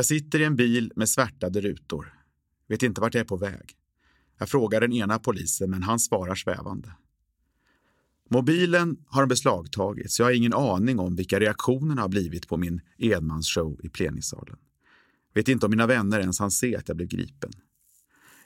[0.00, 2.14] Jag sitter i en bil med svärtade rutor.
[2.68, 3.76] Vet inte vart jag är på väg.
[4.38, 6.92] Jag frågar den ena polisen, men han svarar svävande.
[8.30, 10.14] Mobilen har beslagtagits.
[10.14, 14.58] så jag har ingen aning om vilka reaktionerna har blivit på min enmansshow i plenisalen.
[15.34, 17.52] Vet inte om mina vänner ens hann se att jag blev gripen.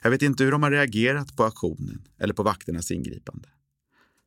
[0.01, 3.49] Jag vet inte hur de har reagerat på aktionen eller på vakternas ingripande.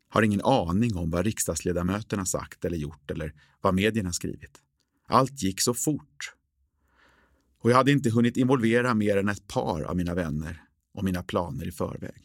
[0.08, 4.58] Har ingen aning om vad riksdagsledamöterna sagt eller gjort eller vad medierna skrivit.
[5.06, 6.37] Allt gick så fort.
[7.58, 10.62] Och jag hade inte hunnit involvera mer än ett par av mina vänner
[10.94, 12.22] och mina planer i förväg.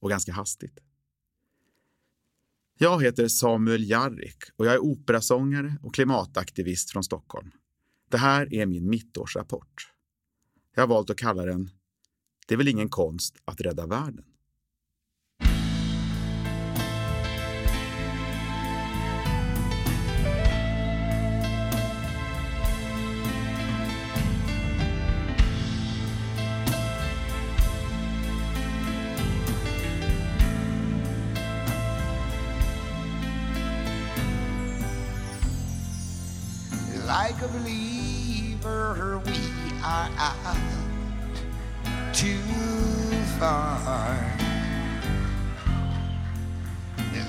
[0.00, 0.78] Och ganska hastigt.
[2.78, 7.50] Jag heter Samuel Jarrik och jag är operasångare och klimataktivist från Stockholm.
[8.10, 9.92] Det här är min mittårsrapport.
[10.74, 11.70] Jag har valt att kalla den
[12.46, 14.24] Det är väl ingen konst att rädda världen.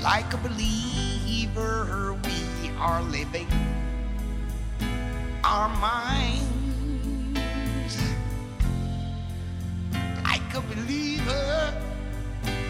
[0.01, 3.47] Like a believer, we are living
[5.43, 6.47] our minds.
[10.23, 11.73] Like a believer,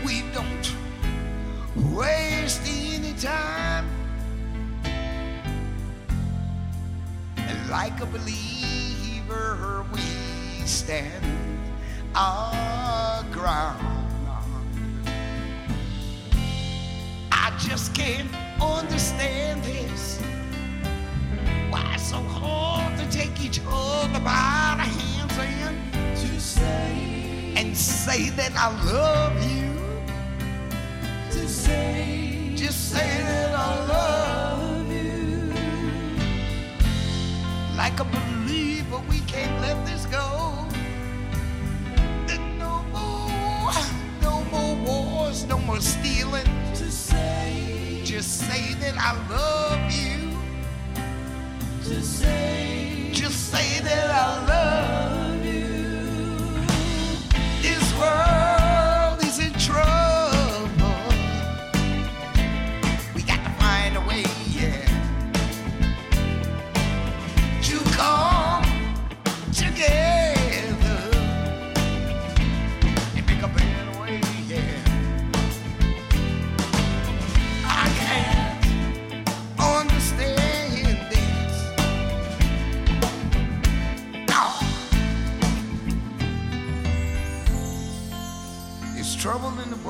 [0.03, 0.73] we don't
[1.95, 3.87] waste any time.
[7.37, 10.01] And like a believer, we
[10.65, 11.23] stand
[12.15, 13.98] our ground.
[17.59, 18.29] Just can't
[18.61, 20.19] understand this.
[21.69, 27.75] Why it's so hard to take each other by the hands and to say and
[27.75, 29.69] say that I love you.
[31.31, 35.53] To say, just say that I love you
[37.75, 39.78] like a believer, we can't let
[45.39, 46.45] wars, no more stealing.
[46.75, 50.37] To say, just say that I love you.
[51.83, 55.18] To say, just say that I love you.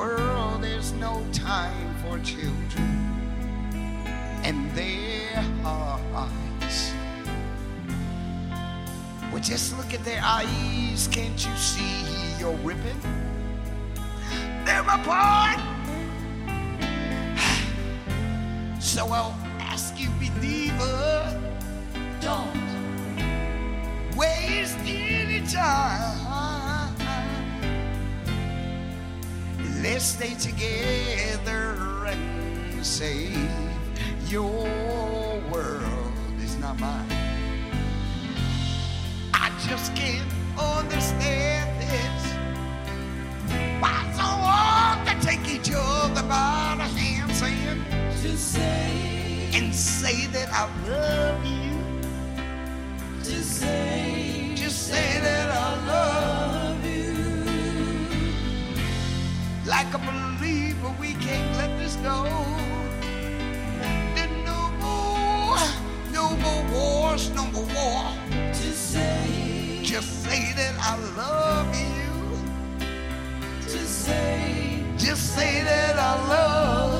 [0.00, 0.62] World.
[0.62, 2.90] There's no time for children
[4.42, 6.92] and their hearts.
[9.30, 11.06] Well, just look at their eyes.
[11.12, 11.92] Can't you see
[12.38, 13.00] you're ripping
[14.64, 15.60] them apart?
[18.80, 21.40] So I'll ask you, believer,
[22.20, 22.56] don't
[24.16, 26.29] waste any time.
[30.00, 33.50] Let's stay together and save
[34.28, 34.64] your
[35.52, 36.12] world.
[36.40, 37.04] It's not mine.
[39.34, 40.26] I just can't
[40.58, 42.22] understand this.
[43.82, 50.26] Why so hard to take each other by the hand, and to say and say
[50.28, 51.76] that I love you.
[53.24, 55.39] To say, just say that
[59.94, 62.24] a believer, we can't let this go.
[64.14, 65.58] Then no more,
[66.12, 72.86] no more wars, no more war to say, just say that I love you.
[73.62, 76.99] To say, just say that I love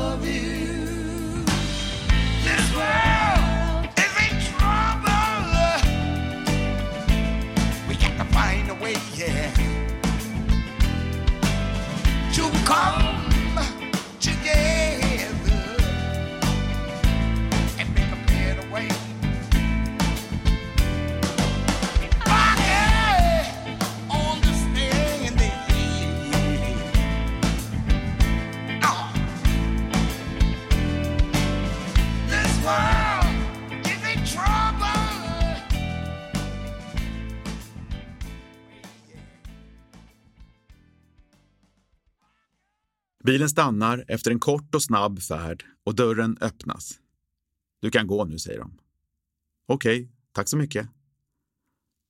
[43.31, 46.99] Bilen stannar efter en kort och snabb färd och dörren öppnas.
[47.81, 48.79] Du kan gå nu, säger de.
[49.67, 50.89] Okej, okay, tack så mycket.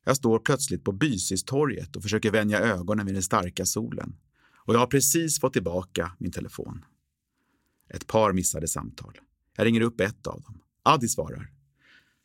[0.04, 4.16] Jag står plötsligt på Bysistorget och försöker vänja ögonen vid den starka solen.
[4.52, 6.84] Och jag har precis fått tillbaka min telefon.
[7.88, 9.18] Ett par missade samtal.
[9.56, 10.60] Jag ringer upp ett av dem.
[10.82, 11.50] Adi svarar.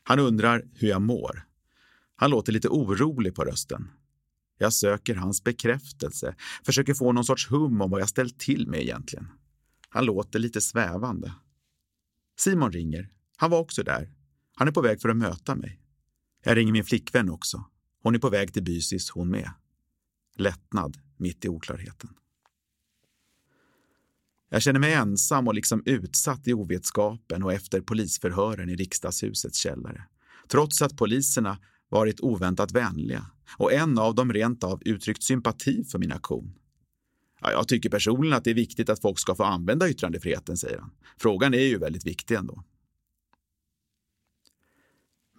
[0.03, 1.47] Han undrar hur jag mår.
[2.15, 3.89] Han låter lite orolig på rösten.
[4.57, 6.35] Jag söker hans bekräftelse,
[6.65, 9.27] försöker få någon sorts hum om vad jag ställt till med egentligen.
[9.89, 11.33] Han låter lite svävande.
[12.39, 13.09] Simon ringer.
[13.37, 14.11] Han var också där.
[14.55, 15.81] Han är på väg för att möta mig.
[16.43, 17.65] Jag ringer min flickvän också.
[18.03, 19.51] Hon är på väg till Bysis hon med.
[20.37, 22.09] Lättnad mitt i oklarheten.
[24.49, 30.03] Jag känner mig ensam och liksom utsatt i ovetskapen och efter polisförhören i riksdagshusets källare.
[30.47, 31.57] Trots att poliserna
[31.89, 33.25] varit oväntat vänliga
[33.57, 36.53] och en av dem rent av uttryckt sympati för min aktion.
[37.41, 40.79] Ja, jag tycker personligen att det är viktigt att folk ska få använda yttrandefriheten, säger
[40.79, 40.91] han.
[41.17, 42.63] Frågan är ju väldigt viktig ändå.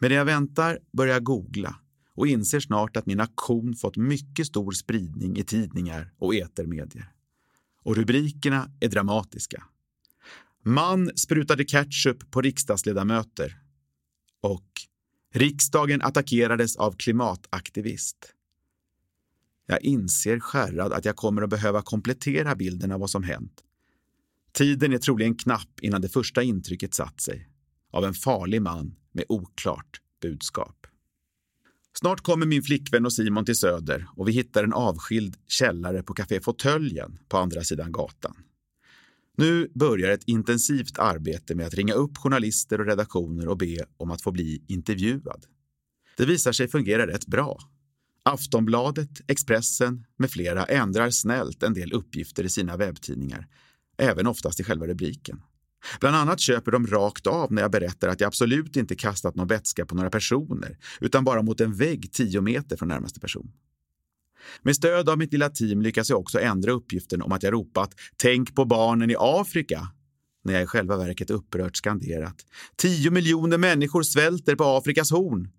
[0.00, 1.76] Medan jag väntar börjar jag googla
[2.14, 7.12] och inser snart att min aktion fått mycket stor spridning i tidningar och etermedier.
[7.82, 9.64] Och rubrikerna är dramatiska.
[10.62, 13.58] Man sprutade ketchup på riksdagsledamöter.
[14.40, 14.75] Och
[15.36, 18.16] riksdagen attackerades av klimataktivist.
[19.66, 23.62] Jag inser skärrad att jag kommer att behöva komplettera bilden av vad som hänt.
[24.52, 27.48] Tiden är troligen knapp innan det första intrycket satt sig.
[27.90, 30.86] Av en farlig man med oklart budskap.
[31.98, 36.14] Snart kommer min flickvän och Simon till Söder och vi hittar en avskild källare på
[36.14, 38.36] Café Fåtöljen på andra sidan gatan.
[39.38, 44.10] Nu börjar ett intensivt arbete med att ringa upp journalister och redaktioner och be om
[44.10, 45.44] att få bli intervjuad.
[46.16, 47.58] Det visar sig fungera rätt bra.
[48.22, 53.46] Aftonbladet, Expressen med flera ändrar snällt en del uppgifter i sina webbtidningar,
[53.98, 55.40] även oftast i själva rubriken.
[56.00, 59.48] Bland annat köper de rakt av när jag berättar att jag absolut inte kastat någon
[59.48, 63.52] vätska på några personer, utan bara mot en vägg tio meter från närmaste person.
[64.62, 67.94] Med stöd av mitt lilla team lyckas jag också ändra uppgiften om att jag ropat
[68.16, 69.88] “Tänk på barnen i Afrika”
[70.44, 72.36] när jag i själva verket upprört skanderat.
[72.76, 75.50] “Tio miljoner människor svälter på Afrikas horn”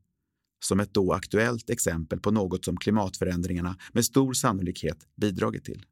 [0.65, 5.85] som ett då aktuellt exempel på något som klimatförändringarna med stor sannolikhet bidragit till.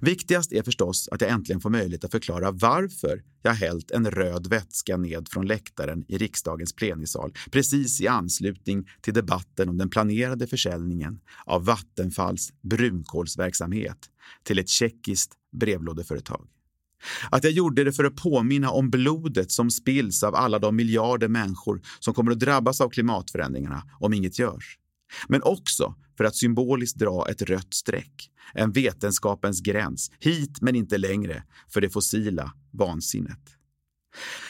[0.00, 4.46] Viktigast är förstås att jag äntligen får möjlighet att förklara varför jag hällt en röd
[4.46, 10.46] vätska ned från läktaren i riksdagens plenisal precis i anslutning till debatten om den planerade
[10.46, 13.98] försäljningen av Vattenfalls brunkolsverksamhet
[14.42, 16.48] till ett tjeckiskt brevlådeföretag.
[17.30, 21.28] Att jag gjorde det för att påminna om blodet som spills av alla de miljarder
[21.28, 24.78] människor som kommer att drabbas av klimatförändringarna om inget görs.
[25.28, 30.98] Men också för att symboliskt dra ett rött streck, en vetenskapens gräns, hit men inte
[30.98, 33.58] längre, för det fossila vansinnet.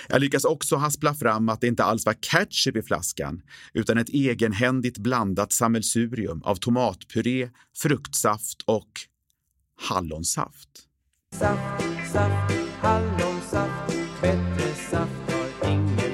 [0.09, 4.09] Jag lyckas också haspla fram att det inte alls var ketchup i flaskan utan ett
[4.09, 8.91] egenhändigt blandat sammelsurium av tomatpuré, fruktsaft och
[9.81, 10.69] hallonsaft.
[11.35, 16.08] Saft, saft, hallonsaft, bättre saft har ingen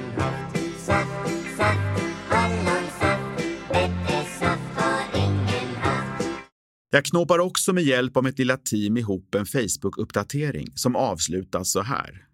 [6.94, 11.82] Jag knåpar också med hjälp av mitt lilla team ihop en Facebook-uppdatering som avslutas så
[11.82, 12.26] här.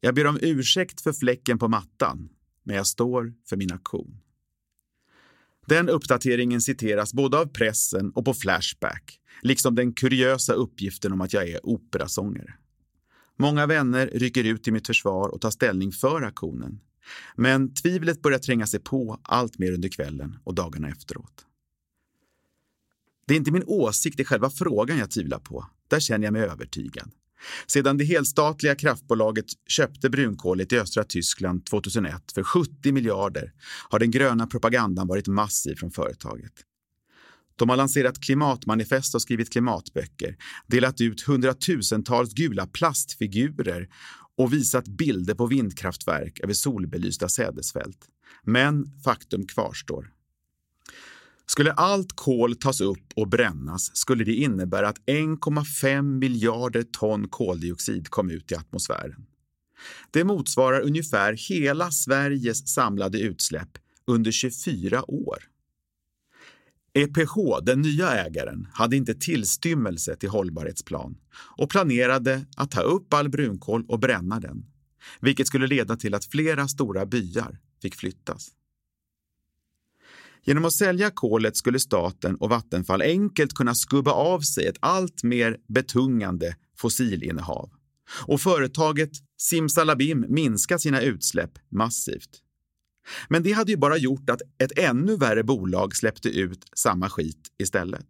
[0.00, 2.28] Jag ber om ursäkt för fläcken på mattan,
[2.62, 4.20] men jag står för min aktion.
[5.66, 11.32] Den uppdateringen citeras både av pressen och på Flashback, liksom den kuriösa uppgiften om att
[11.32, 12.54] jag är operasångare.
[13.38, 16.80] Många vänner rycker ut i mitt försvar och tar ställning för aktionen.
[17.36, 21.46] Men tvivlet börjar tränga sig på allt mer under kvällen och dagarna efteråt.
[23.26, 25.66] Det är inte min åsikt i själva frågan jag tvivlar på.
[25.88, 27.10] Där känner jag mig övertygad.
[27.66, 33.52] Sedan det helstatliga kraftbolaget köpte brunkolet i östra Tyskland 2001 för 70 miljarder
[33.88, 36.52] har den gröna propagandan varit massiv från företaget.
[37.56, 43.88] De har lanserat klimatmanifest och skrivit klimatböcker, delat ut hundratusentals gula plastfigurer
[44.36, 47.98] och visat bilder på vindkraftverk över solbelysta sädesfält.
[48.42, 50.10] Men faktum kvarstår.
[51.46, 58.08] Skulle allt kol tas upp och brännas skulle det innebära att 1,5 miljarder ton koldioxid
[58.08, 59.26] kom ut i atmosfären.
[60.10, 65.38] Det motsvarar ungefär hela Sveriges samlade utsläpp under 24 år.
[66.94, 71.16] EPH, den nya ägaren, hade inte tillstymmelse till hållbarhetsplan
[71.56, 74.66] och planerade att ta upp all brunkol och bränna den,
[75.20, 78.50] vilket skulle leda till att flera stora byar fick flyttas.
[80.46, 85.22] Genom att sälja kolet skulle staten och Vattenfall enkelt kunna skubba av sig ett allt
[85.22, 87.70] mer betungande fossilinnehav
[88.26, 92.42] och företaget simsalabim minska sina utsläpp massivt.
[93.28, 97.48] Men det hade ju bara gjort att ett ännu värre bolag släppte ut samma skit
[97.58, 98.06] istället.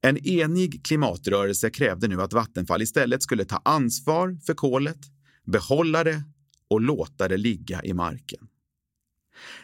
[0.00, 4.98] En enig klimatrörelse krävde nu att Vattenfall istället skulle ta ansvar för kolet,
[5.44, 6.22] behålla det
[6.68, 8.48] och låta det ligga i marken.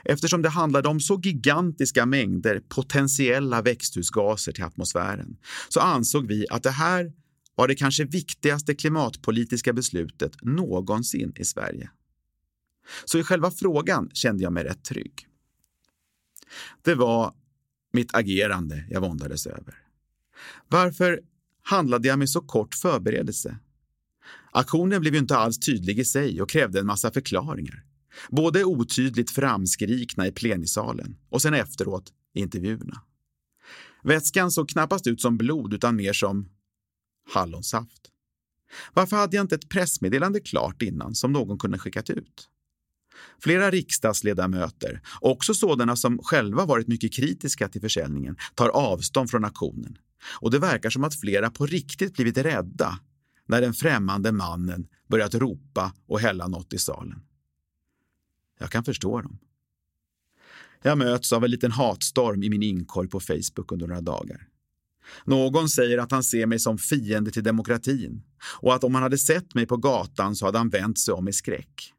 [0.04, 5.36] Eftersom det handlade om så gigantiska mängder potentiella växthusgaser till atmosfären
[5.68, 7.12] så ansåg vi att det här
[7.54, 11.90] var det kanske viktigaste klimatpolitiska beslutet någonsin i Sverige.
[13.04, 15.26] Så i själva frågan kände jag mig rätt trygg.
[16.82, 17.34] Det var
[17.92, 19.74] mitt agerande jag våndades över.
[20.68, 21.20] Varför
[21.62, 23.58] handlade jag med så kort förberedelse?
[24.52, 27.84] Aktionen blev ju inte alls tydlig i sig och krävde en massa förklaringar.
[28.28, 33.02] Både otydligt framskrikna i plenisalen och sen efteråt i intervjuerna.
[34.02, 36.48] Vätskan såg knappast ut som blod utan mer som
[37.32, 38.08] hallonsaft.
[38.94, 42.48] Varför hade jag inte ett pressmeddelande klart innan som någon kunde skickat ut?
[43.42, 49.98] Flera riksdagsledamöter, också sådana som själva varit mycket kritiska till försäljningen, tar avstånd från aktionen.
[50.40, 52.98] Och det verkar som att flera på riktigt blivit rädda
[53.46, 57.22] när den främmande mannen börjat ropa och hälla något i salen.
[58.62, 59.38] Jag kan förstå dem.
[60.82, 64.48] Jag möts av en liten hatstorm i min inkorg på Facebook under några dagar.
[65.24, 68.22] Någon säger att han ser mig som fiende till demokratin
[68.60, 71.28] och att om han hade sett mig på gatan så hade han vänt sig om
[71.28, 71.92] i skräck.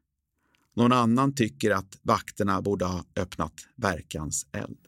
[0.76, 4.78] Någon annan tycker att vakterna borde ha öppnat verkans eld.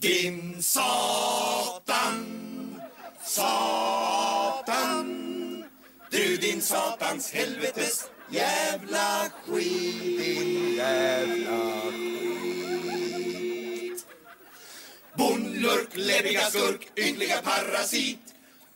[0.00, 2.26] Din Satan,
[3.24, 5.29] Satan
[6.10, 10.02] du din satans helvetes jävla skit.
[10.02, 14.06] Din jävla skit.
[15.14, 18.18] Bondlurk, läbbiga skurk, ynkliga parasit.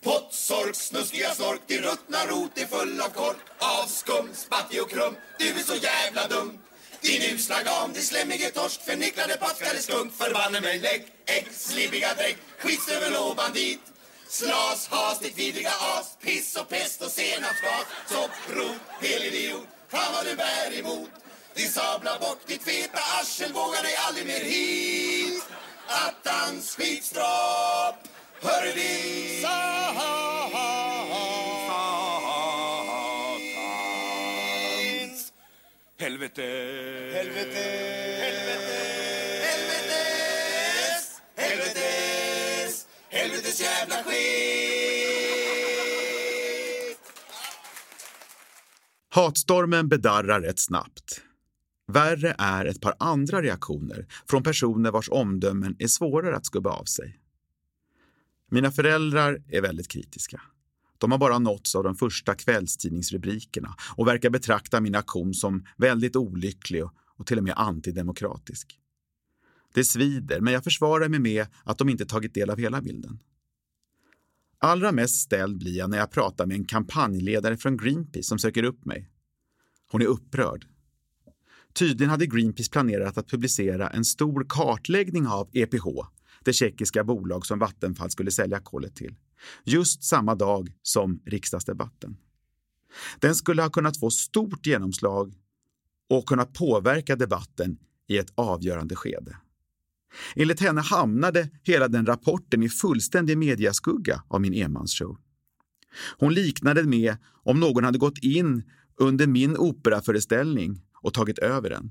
[0.02, 3.36] Pottsork, snuskiga snork, din ruttna rot är full av kork.
[3.58, 6.58] Av skum, spattig och krum, du är så jävla dum.
[7.00, 12.36] Din usla gam, din slemmige torsk, förnicklade paskade skunk Förbanne mig, lägg ägg, slibbiga drägg,
[12.58, 13.93] skitstövel bandit
[14.34, 17.86] Slas, has, ditt vidriga as, piss och pest och senapsgas.
[18.06, 21.10] Sopprot, helidiot, fan vad du bär emot.
[21.54, 25.44] Din sabla bort ditt feta arsel, vågar dig aldrig mer hit.
[25.86, 28.08] Attans skitstrap,
[28.40, 30.12] hör vi Satans
[35.98, 36.42] Helvete.
[37.14, 38.13] Helvete
[43.44, 44.14] Helvetes jävla skit
[49.08, 51.20] Hatstormen bedarrar rätt snabbt.
[51.92, 56.84] Värre är ett par andra reaktioner från personer vars omdömen är svårare att skubba av
[56.84, 57.20] sig.
[58.50, 60.40] Mina föräldrar är väldigt kritiska.
[60.98, 66.16] De har bara nåtts av de första kvällstidningsrubrikerna och verkar betrakta min aktion som väldigt
[66.16, 66.84] olycklig
[67.18, 68.80] och till och med antidemokratisk.
[69.74, 73.18] Det svider, men jag försvarar mig med att de inte tagit del av hela bilden.
[74.64, 78.62] Allra mest ställd blir jag när jag pratar med en kampanjledare från Greenpeace som söker
[78.62, 79.10] upp mig.
[79.90, 80.66] Hon är upprörd.
[81.74, 85.86] Tydligen hade Greenpeace planerat att publicera en stor kartläggning av EPH,
[86.44, 89.14] det tjeckiska bolag som Vattenfall skulle sälja kolet till,
[89.64, 92.16] just samma dag som riksdagsdebatten.
[93.18, 95.34] Den skulle ha kunnat få stort genomslag
[96.10, 97.78] och kunnat påverka debatten
[98.08, 99.36] i ett avgörande skede.
[100.34, 105.16] Enligt henne hamnade hela den rapporten i fullständig mediaskugga av min enmansshow.
[106.18, 108.62] Hon liknade det med om någon hade gått in
[108.96, 111.90] under min operaföreställning och tagit över den.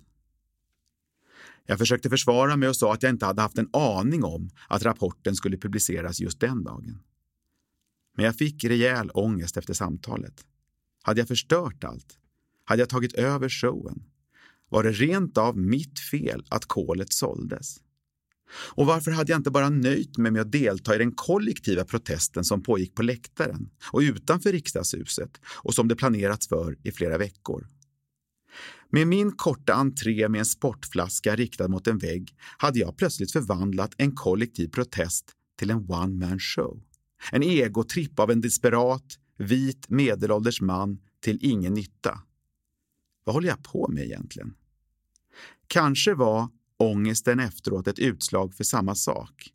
[1.66, 4.84] Jag försökte försvara mig och sa att jag inte hade haft en aning om att
[4.84, 7.00] rapporten skulle publiceras just den dagen.
[8.16, 10.46] Men jag fick rejäl ångest efter samtalet.
[11.04, 12.18] Hade jag förstört allt?
[12.66, 14.04] Hade jag tagit över showen?
[14.70, 17.78] Var det rent av mitt fel att kolet såldes?
[18.56, 22.44] Och varför hade jag inte bara nöjt mig med att delta i den kollektiva protesten
[22.44, 27.68] som pågick på läktaren och utanför riksdagshuset och som det planerats för i flera veckor?
[28.90, 33.94] Med min korta entré med en sportflaska riktad mot en vägg hade jag plötsligt förvandlat
[33.98, 36.82] en kollektiv protest till en one-man show.
[37.32, 42.20] En egotripp av en desperat, vit, medelålders man till ingen nytta.
[43.24, 44.54] Vad håller jag på med egentligen?
[45.68, 46.50] Kanske var
[46.84, 49.50] ångesten efteråt ett utslag för samma sak.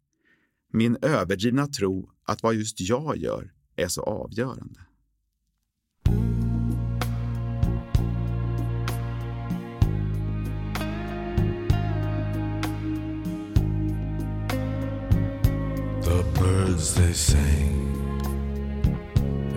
[0.72, 4.80] Min överdrivna tro att vad just jag gör är så avgörande.
[16.04, 17.94] The birds they sing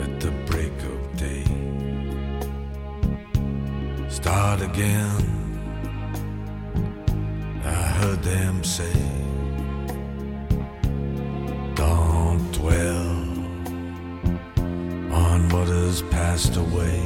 [0.02, 1.46] at the break of day
[4.10, 5.41] start again
[8.02, 9.00] Heard them say,
[11.76, 13.12] Don't dwell
[15.14, 17.00] on what has passed away.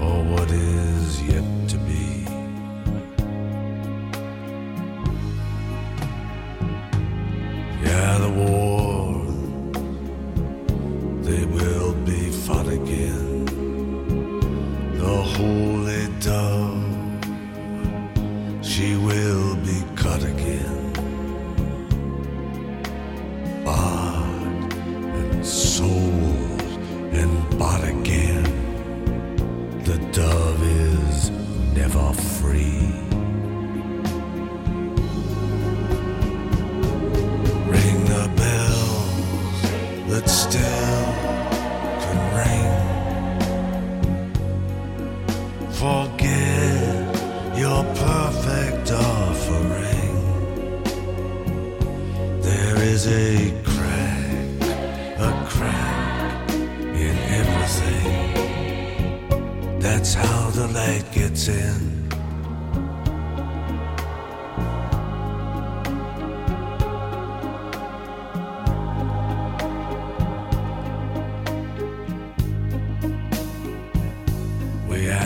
[0.00, 1.44] Or what is yet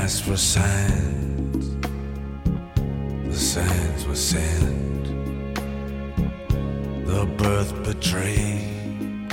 [0.09, 1.77] asked for signs,
[3.27, 5.05] the signs were sent.
[7.07, 9.29] The birth betrayed,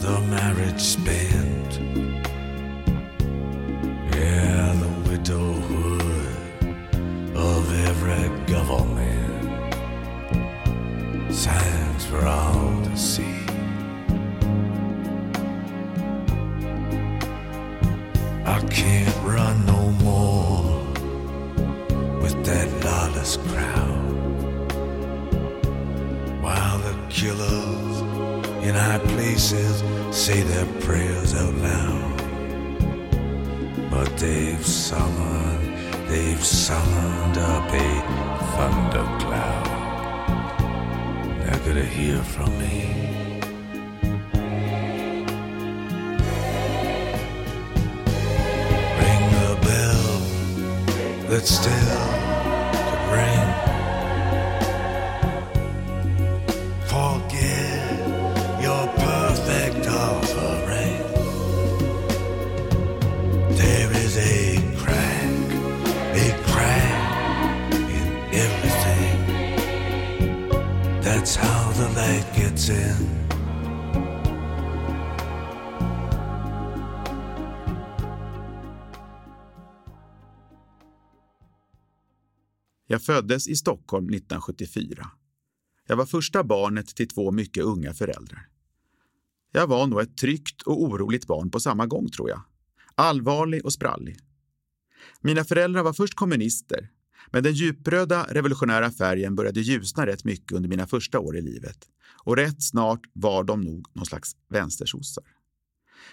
[0.00, 1.47] the marriage spent.
[51.38, 51.87] That still
[83.08, 85.10] föddes i Stockholm 1974.
[85.86, 88.48] Jag var första barnet till två mycket unga föräldrar.
[89.52, 92.42] Jag var nog ett tryggt och oroligt barn på samma gång, tror jag.
[92.94, 94.16] Allvarlig och sprallig.
[95.20, 96.90] Mina föräldrar var först kommunister,
[97.30, 101.78] men den djupröda revolutionära färgen började ljusna rätt mycket under mina första år i livet.
[102.24, 105.24] Och rätt snart var de nog någon slags vänstersossar.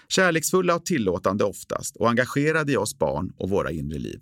[0.08, 4.20] Kärleksfulla och tillåtande oftast och engagerade i oss barn och våra inre liv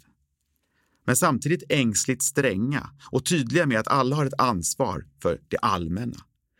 [1.04, 6.16] men samtidigt ängsligt stränga och tydliga med att alla har ett ansvar för det allmänna.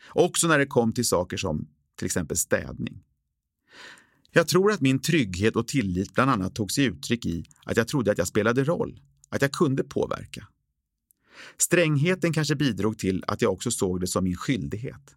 [0.08, 3.02] Också när det kom till saker som till exempel städning.
[4.32, 7.88] Jag tror att min trygghet och tillit bland annat tog sig uttryck i att jag
[7.88, 10.48] trodde att jag spelade roll, att jag kunde påverka.
[11.58, 15.16] Strängheten kanske bidrog till att jag också såg det som min skyldighet.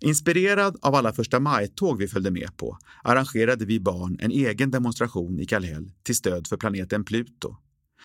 [0.00, 5.40] Inspirerad av alla första maj-tåg vi följde med på arrangerade vi barn en egen demonstration
[5.40, 7.56] i Kallhäll till stöd för planeten Pluto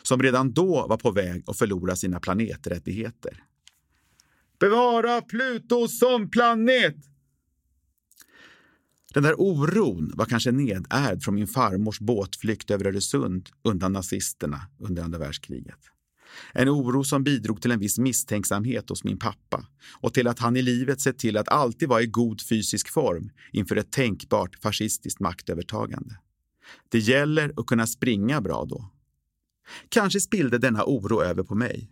[0.04, 3.44] som redan då var på väg att förlora sina planeträttigheter.
[4.60, 6.96] Bevara Pluto som planet!
[9.14, 15.04] Den där oron var kanske nedärvd från min farmors båtflykt över Öresund undan nazisterna under
[15.04, 15.80] andra världskriget.
[16.54, 19.68] En oro som bidrog till en viss misstänksamhet hos min pappa
[20.02, 23.30] och till att han i livet sett till att alltid vara i god fysisk form
[23.52, 26.20] inför ett tänkbart fascistiskt maktövertagande.
[26.90, 28.90] Det gäller att kunna springa bra då.
[29.90, 31.92] Kanske spillde denna oro över på mig.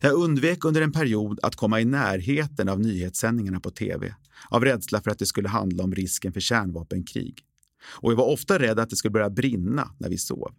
[0.00, 4.14] Jag undvek under en period att komma i närheten av nyhetssändningarna på tv
[4.50, 7.44] av rädsla för att det skulle handla om risken för kärnvapenkrig.
[7.84, 10.54] Och jag var ofta rädd att det skulle börja brinna när vi sov.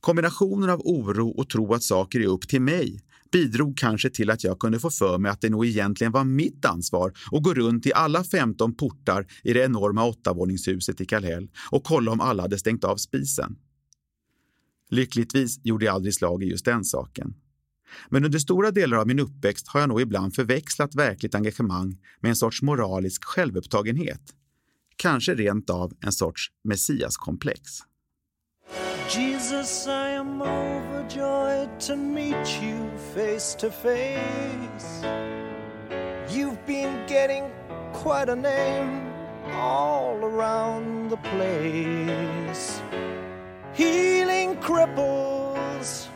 [0.00, 3.00] Kombinationen av oro och tro att saker är upp till mig
[3.32, 6.64] bidrog kanske till att jag kunde få för mig att det nog egentligen var mitt
[6.64, 11.84] ansvar att gå runt i alla 15 portar i det enorma åttavåningshuset i Kallhäll och
[11.84, 13.56] kolla om alla hade stängt av spisen.
[14.92, 17.34] Lyckligtvis gjorde jag aldrig slag i just den saken.
[18.08, 22.28] Men under stora delar av min uppväxt har jag nog ibland förväxlat verkligt engagemang med
[22.28, 24.20] en sorts moralisk självupptagenhet.
[24.96, 27.60] Kanske rent av en sorts messiaskomplex.
[29.16, 35.06] Jesus, I am overjoyed to meet you face to face.
[36.28, 37.44] You've been getting
[37.92, 39.12] quite a name
[39.52, 42.82] all around the place.
[43.74, 46.08] Healing cripples,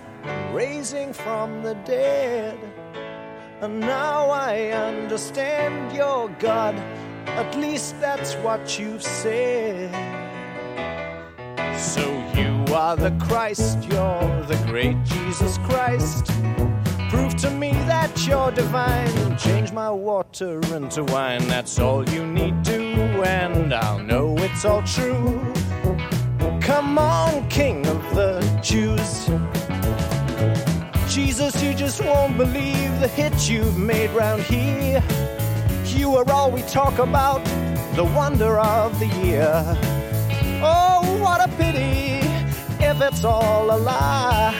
[0.53, 2.59] raising from the dead.
[3.62, 6.75] And now I understand your God.
[7.27, 9.90] At least that's what you've said.
[11.79, 12.03] So
[12.35, 16.27] you are the Christ, you're the great Jesus Christ.
[17.09, 19.38] Prove to me that you're divine.
[19.38, 21.47] Change my water into wine.
[21.49, 22.83] That's all you need to,
[23.25, 25.40] and I'll know it's all true.
[26.66, 29.31] Come on, King of the Jews.
[31.09, 35.00] Jesus, you just won't believe the hit you've made round here.
[35.85, 37.44] You are all we talk about,
[37.94, 39.62] the wonder of the year.
[40.61, 42.26] Oh, what a pity
[42.85, 44.52] if it's all a lie.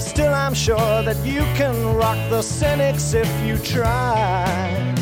[0.00, 4.96] Still, I'm sure that you can rock the cynics if you try.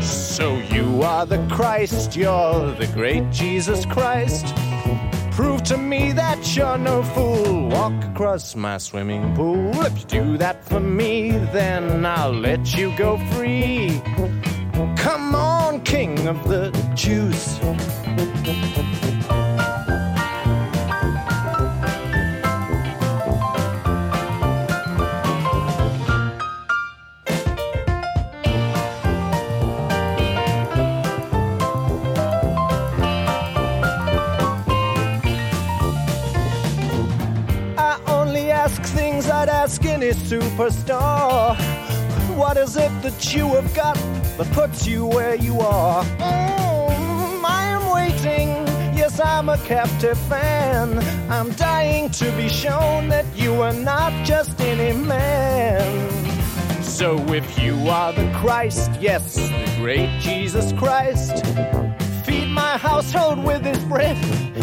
[0.00, 4.54] So, you are the Christ, you're the great Jesus Christ.
[5.36, 7.68] Prove to me that you're no fool.
[7.68, 9.70] Walk across my swimming pool.
[9.84, 14.00] If you do that for me, then I'll let you go free.
[14.96, 17.60] Come on, King of the Jews.
[38.66, 41.56] Ask things I'd ask any superstar.
[42.36, 43.94] What is it that you have got
[44.38, 46.02] that puts you where you are?
[46.02, 48.48] Mm, I am waiting.
[48.98, 50.98] Yes, I'm a captive fan.
[51.30, 56.82] I'm dying to be shown that you are not just any man.
[56.82, 61.46] So if you are the Christ, yes, the great Jesus Christ,
[62.24, 64.18] feed my household with his bread.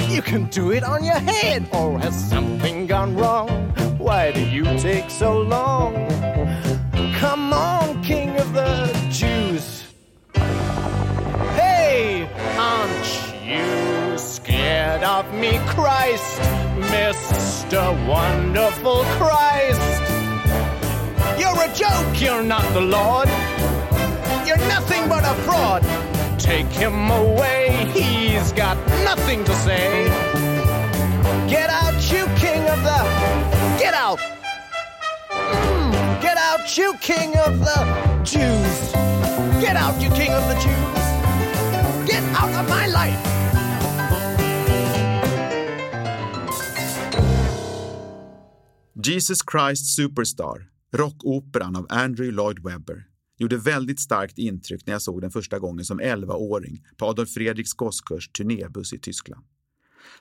[0.09, 3.62] You can do it on your head, or has something gone wrong?
[4.03, 5.93] Why do you take so long?
[7.19, 9.85] Come on, King of the Jews.
[11.55, 13.07] Hey, aren't
[13.45, 16.41] you scared of me, Christ,
[16.91, 17.81] Mr.
[18.05, 20.01] Wonderful Christ?
[21.39, 23.29] You're a joke, you're not the Lord.
[24.45, 25.81] You're nothing but a fraud.
[26.37, 30.09] Take him away, he's got nothing to say.
[31.47, 33.22] Get out, you king of the.
[36.63, 37.85] Out, you king of the
[38.23, 38.91] Jews!
[39.61, 42.07] Get out, you king of the Jews!
[42.07, 43.29] Get out of my life!
[48.95, 53.03] Jesus Christ Superstar, rockoperan av Andrew Lloyd Webber,
[53.37, 57.73] gjorde väldigt starkt intryck när jag såg den första gången som 11-åring på Adolf Fredriks
[57.73, 59.45] gosskurs turnébuss i Tyskland.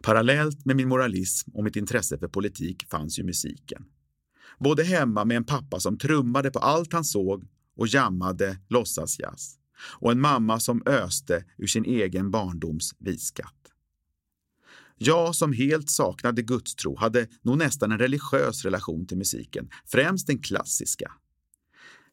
[0.03, 3.85] Parallellt med min moralism och mitt intresse för politik fanns ju musiken.
[4.65, 7.45] Både hemma med en pappa som trummade på allt han såg
[7.77, 9.59] och jammade låtsasjazz
[10.01, 13.55] och en mamma som öste ur sin egen barndoms visskatt.
[14.99, 20.39] Jag som helt saknade gudstro hade nog nästan en religiös relation till musiken, främst den
[20.39, 21.13] klassiska.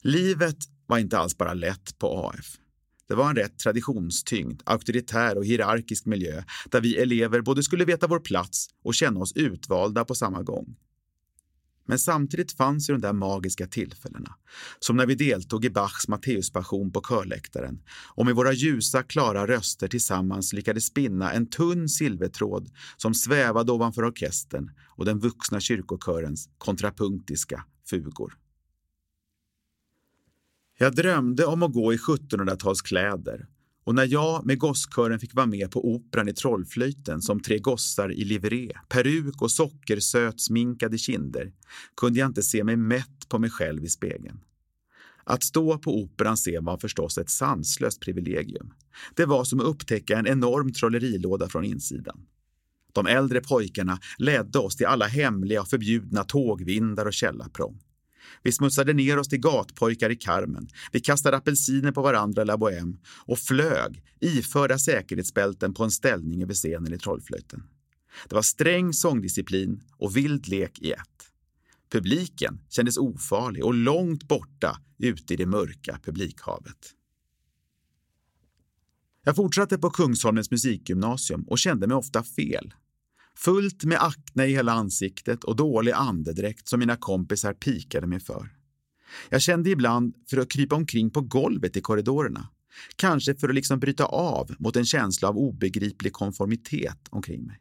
[0.01, 2.57] Livet var inte alls bara lätt på AF.
[3.07, 8.07] Det var en rätt traditionstyngd, auktoritär och hierarkisk miljö där vi elever både skulle veta
[8.07, 10.75] vår plats och känna oss utvalda på samma gång.
[11.89, 14.35] Men samtidigt fanns ju de där magiska tillfällena,
[14.79, 17.81] som när vi deltog i Bachs Matteuspassion på körläktaren.
[18.15, 24.05] Och med våra ljusa, klara röster tillsammans lyckades spinna en tunn silvertråd som svävade ovanför
[24.05, 28.33] orkestern och den vuxna kyrkokörens kontrapunktiska fugor.
[30.77, 33.45] Jag drömde om att gå i 1700-talskläder
[33.89, 38.11] och när jag med gosskören fick vara med på operan i Trollflöjten som tre gossar
[38.11, 41.51] i livré, peruk och sockersöt sminkade kinder
[41.97, 44.39] kunde jag inte se mig mätt på mig själv i spegeln.
[45.23, 48.73] Att stå på operan scen var förstås ett sanslöst privilegium.
[49.15, 52.19] Det var som att upptäcka en enorm trollerilåda från insidan.
[52.93, 57.79] De äldre pojkarna ledde oss till alla hemliga och förbjudna tågvindar och källarprång.
[58.43, 60.67] Vi smutsade ner oss till gatpojkar i Carmen.
[60.91, 66.43] Vi kastade apelsiner på varandra i La Bohème och flög, iförda säkerhetsbälten på en ställning
[66.43, 67.63] över scenen i Trollflöjten.
[68.29, 71.31] Det var sträng sångdisciplin och vild lek i ett.
[71.91, 76.95] Publiken kändes ofarlig och långt borta ute i det mörka publikhavet.
[79.23, 82.73] Jag fortsatte på Kungsholmens musikgymnasium och kände mig ofta fel.
[83.39, 88.49] Fullt med akne i hela ansiktet och dålig andedräkt som mina kompisar pikade mig för.
[89.29, 92.49] Jag kände ibland för att krypa omkring på golvet i korridorerna.
[92.95, 97.59] Kanske för att liksom bryta av mot en känsla av obegriplig konformitet omkring mig.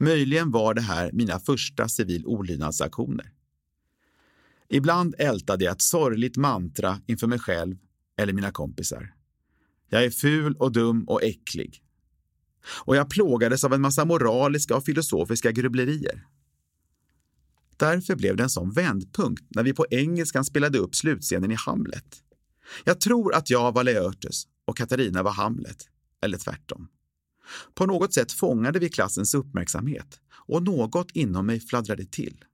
[0.00, 3.32] Möjligen var det här mina första civil olydnadsaktioner.
[4.68, 7.76] Ibland ältade jag ett sorgligt mantra inför mig själv
[8.16, 9.14] eller mina kompisar.
[9.88, 11.83] Jag är ful och dum och äcklig.
[12.66, 16.26] Och jag plågades av en massa moraliska och filosofiska grubblerier.
[17.76, 22.22] Därför blev det en sån vändpunkt när vi på engelskan spelade upp slutscenen i Hamlet.
[22.84, 25.88] Jag tror att jag var Laertes och Katarina var Hamlet,
[26.22, 26.88] eller tvärtom.
[27.74, 32.44] På något sätt fångade vi klassens uppmärksamhet och något inom mig fladdrade till.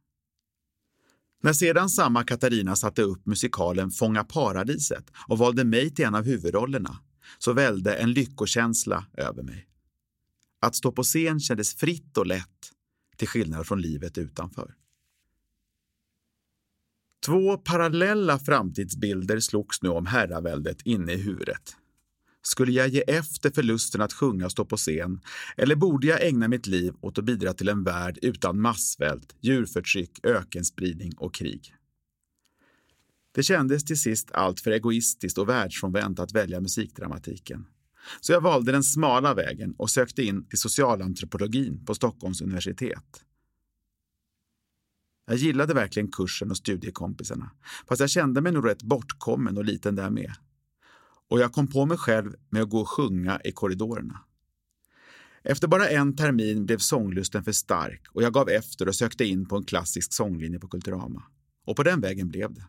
[1.42, 6.24] När sedan samma Katarina satte upp musikalen Fånga paradiset och valde mig till en av
[6.24, 6.98] huvudrollerna
[7.38, 9.69] så välde en lyckokänsla över mig.
[10.60, 12.72] Att stå på scen kändes fritt och lätt,
[13.16, 14.74] till skillnad från livet utanför.
[17.26, 21.76] Två parallella framtidsbilder slogs nu om herraväldet inne i huvudet.
[22.42, 25.20] Skulle jag ge efter för lusten att sjunga och stå på scen
[25.56, 30.20] eller borde jag ägna mitt liv åt att bidra till en värld utan massvält, djurförtryck,
[30.22, 31.74] ökenspridning och krig?
[33.32, 37.66] Det kändes till sist allt för egoistiskt och världsfrånvänt att välja musikdramatiken.
[38.20, 43.24] Så jag valde den smala vägen och sökte in till socialantropologin på Stockholms universitet.
[45.26, 47.50] Jag gillade verkligen kursen och studiekompisarna,
[47.88, 50.32] fast jag kände mig nog rätt bortkommen och liten där med.
[51.28, 54.20] Och jag kom på mig själv med att gå och sjunga i korridorerna.
[55.42, 59.48] Efter bara en termin blev sånglusten för stark och jag gav efter och sökte in
[59.48, 61.22] på en klassisk sånglinje på Kulturama.
[61.66, 62.68] Och på den vägen blev det.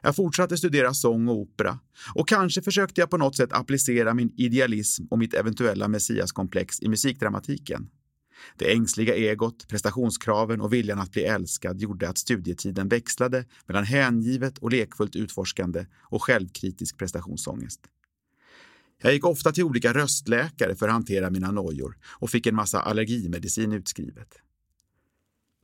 [0.00, 1.78] Jag fortsatte studera sång och opera
[2.14, 6.88] och kanske försökte jag på något sätt applicera min idealism och mitt eventuella messiaskomplex i
[6.88, 7.88] musikdramatiken.
[8.56, 14.58] Det ängsliga egot, prestationskraven och viljan att bli älskad gjorde att studietiden växlade mellan hängivet
[14.58, 17.80] och lekfullt utforskande och självkritisk prestationsångest.
[19.02, 22.80] Jag gick ofta till olika röstläkare för att hantera mina nojor och fick en massa
[22.80, 24.28] allergimedicin utskrivet.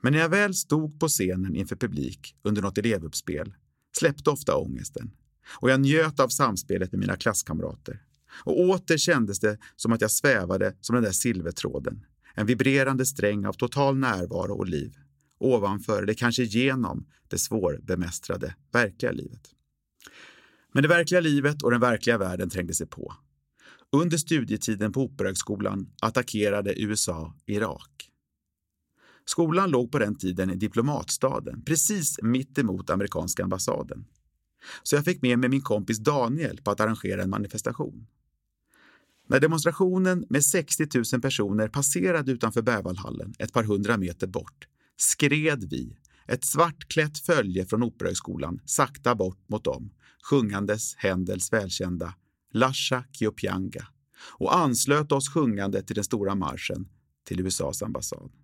[0.02, 3.54] Men när jag väl stod på scenen inför publik under något elevuppspel
[3.96, 5.10] släppte ofta ångesten
[5.60, 8.02] och jag njöt av samspelet med mina klasskamrater.
[8.44, 13.46] Och åter kändes det som att jag svävade som den där silvertråden, en vibrerande sträng
[13.46, 14.94] av total närvaro och liv,
[15.38, 19.50] ovanför eller kanske genom det svårbemästrade verkliga livet.
[20.72, 23.14] Men det verkliga livet och den verkliga världen trängde sig på.
[23.92, 27.99] Under studietiden på Operahögskolan attackerade USA Irak.
[29.30, 34.04] Skolan låg på den tiden i diplomatstaden, precis mitt emot amerikanska ambassaden.
[34.82, 38.06] Så jag fick med mig min kompis Daniel på att arrangera en manifestation.
[39.28, 44.66] När demonstrationen med 60 000 personer passerade utanför Berwaldhallen ett par hundra meter bort
[44.96, 49.90] skred vi, ett svartklätt följe från Operahögskolan, sakta bort mot dem,
[50.30, 52.14] sjungandes Händels välkända
[52.52, 53.86] Lasha Kiopianga
[54.38, 56.88] och anslöt oss sjungande till den stora marschen
[57.24, 58.39] till USAs ambassad.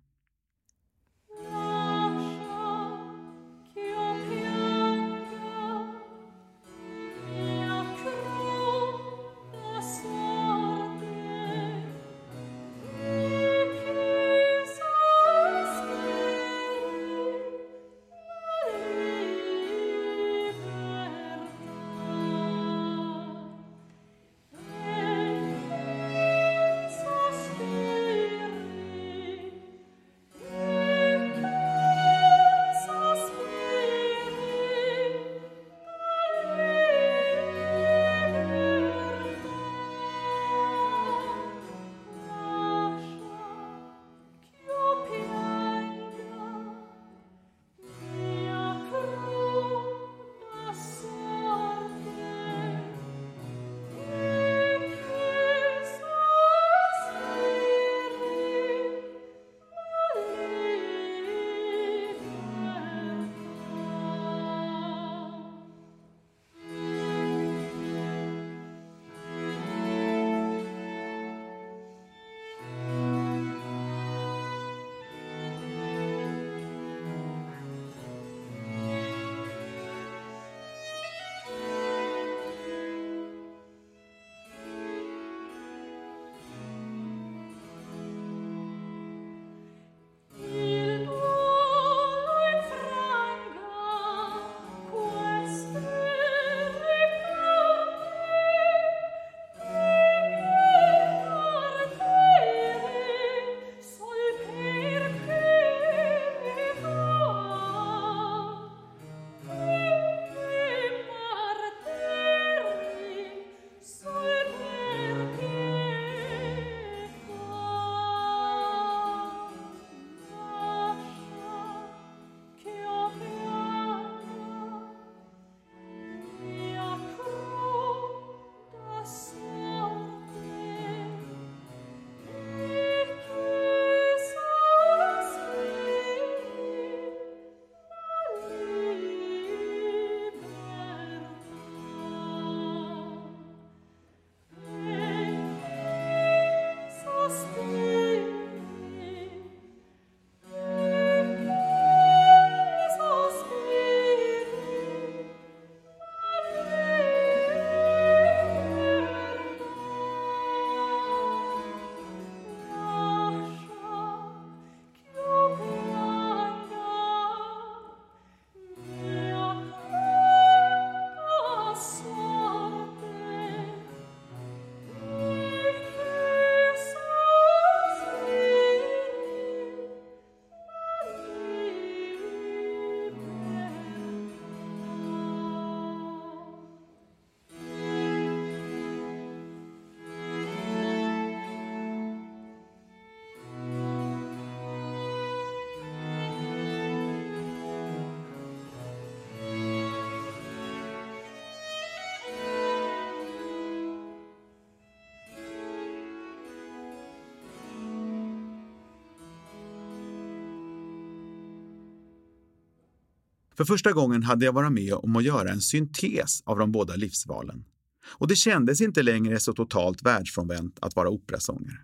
[213.57, 216.95] För första gången hade jag varit med om att göra en syntes av de båda
[216.95, 217.65] livsvalen.
[218.09, 221.77] Och det kändes inte längre så totalt världsfrånvänt att vara operasångare.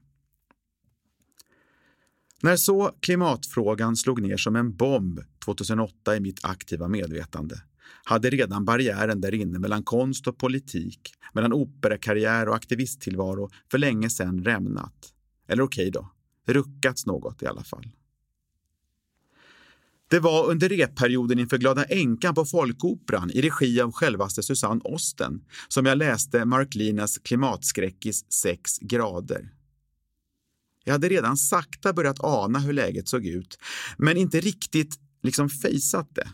[2.41, 7.55] När så klimatfrågan slog ner som en bomb 2008 i mitt aktiva medvetande
[8.03, 14.09] hade redan barriären där inne mellan konst och politik, mellan operakarriär och aktivisttillvaro för länge
[14.09, 15.13] sedan rämnat.
[15.47, 16.11] Eller okej okay då,
[16.53, 17.91] ruckats något i alla fall.
[20.13, 25.41] Det var under repperioden inför Glada änkan på Folkoperan i regi av självaste Susanne Osten
[25.67, 29.53] som jag läste Mark Linas klimatskräckis Sex grader.
[30.83, 33.57] Jag hade redan sakta börjat ana hur läget såg ut,
[33.97, 36.27] men inte riktigt liksom fejsat det.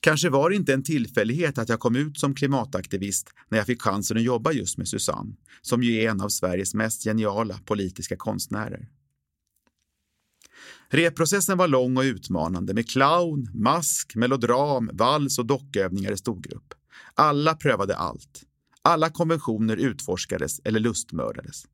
[0.00, 3.82] Kanske var det inte en tillfällighet att jag kom ut som klimataktivist när jag fick
[3.82, 8.16] chansen att jobba just med Susanne, som ju är en av Sveriges mest geniala politiska
[8.16, 8.88] konstnärer.
[10.88, 16.74] Reprocessen var lång och utmanande med clown, mask, melodram, vals och dockövningar i storgrupp.
[17.14, 18.42] Alla prövade allt.
[18.82, 21.66] Alla konventioner utforskades eller lustmördades.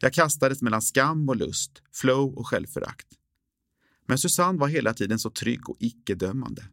[0.00, 3.06] Jag kastades mellan skam och lust, flow och självförakt.
[4.06, 6.64] Men Susanne var hela tiden så trygg och icke-dömande.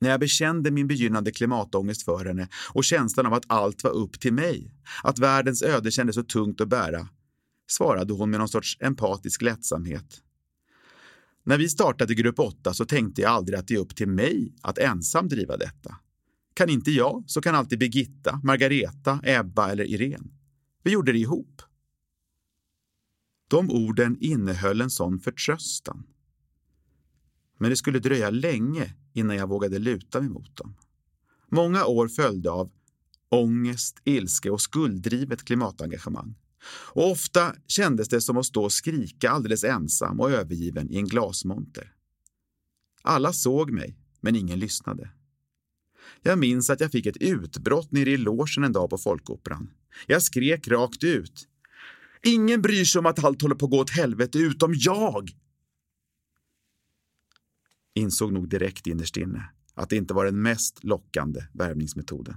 [0.00, 4.20] När jag bekände min begynnande klimatångest för henne och känslan av att allt var upp
[4.20, 7.08] till mig, att världens öde kändes så tungt att bära,
[7.70, 10.22] svarade hon med någon sorts empatisk lättsamhet.
[11.44, 14.54] När vi startade grupp 8 så tänkte jag aldrig att det är upp till mig
[14.62, 15.96] att ensam driva detta.
[16.54, 20.30] Kan inte jag så kan alltid Birgitta, Margareta, Ebba eller Irene.
[20.82, 21.62] Vi gjorde det ihop.
[23.48, 26.06] De orden innehöll en sån förtröstan.
[27.58, 30.76] Men det skulle dröja länge innan jag vågade luta mig mot dem.
[31.48, 32.70] Många år följde av
[33.28, 36.34] ångest, ilska och skulddrivet klimatengagemang.
[36.66, 41.04] Och ofta kändes det som att stå och skrika alldeles ensam och övergiven i en
[41.04, 41.92] glasmonter.
[43.02, 45.10] Alla såg mig, men ingen lyssnade.
[46.22, 49.70] Jag minns att jag fick ett utbrott nere i logen en dag på Folkoperan.
[50.06, 51.48] Jag skrek rakt ut.
[52.22, 55.30] Ingen bryr sig om att allt håller på att gå åt helvete utom jag!
[57.94, 62.36] Insåg nog direkt innerst inne att det inte var den mest lockande värvningsmetoden.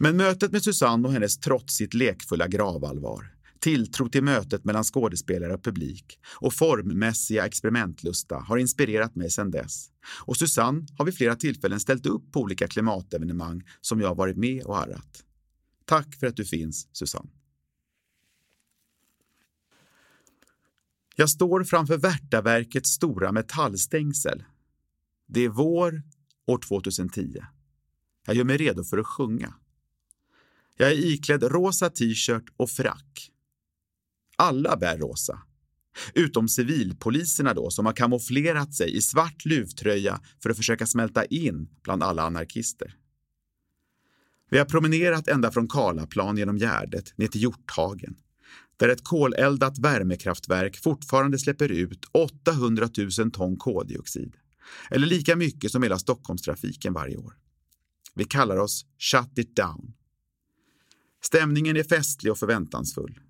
[0.00, 5.64] Men mötet med Susanne och hennes trotsigt lekfulla gravallvar, tilltro till mötet mellan skådespelare och
[5.64, 9.90] publik och formmässiga experimentlusta har inspirerat mig sedan dess.
[10.24, 14.62] Och Susanne har vid flera tillfällen ställt upp på olika klimatevenemang som jag varit med
[14.64, 15.24] och arrat.
[15.84, 17.30] Tack för att du finns, Susanne.
[21.16, 24.44] Jag står framför Värtaverkets stora metallstängsel.
[25.26, 26.02] Det är vår
[26.46, 27.34] år 2010.
[28.26, 29.54] Jag gör mig redo för att sjunga.
[30.80, 33.30] Jag är iklädd rosa t-shirt och frack.
[34.36, 35.42] Alla bär rosa.
[36.14, 41.68] Utom civilpoliserna då, som har kamouflerat sig i svart luvtröja för att försöka smälta in
[41.82, 42.94] bland alla anarkister.
[44.50, 48.16] Vi har promenerat ända från Karlaplan genom Gärdet ner till Hjorthagen,
[48.76, 54.36] där ett koleldat värmekraftverk fortfarande släpper ut 800 000 ton koldioxid,
[54.90, 57.34] eller lika mycket som hela Stockholmstrafiken varje år.
[58.14, 59.94] Vi kallar oss Shut it down.
[61.22, 63.20] Stämningen är festlig och förväntansfull.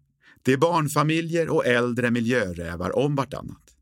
[0.43, 3.75] Det är barnfamiljer och äldre miljörävar om vartannat.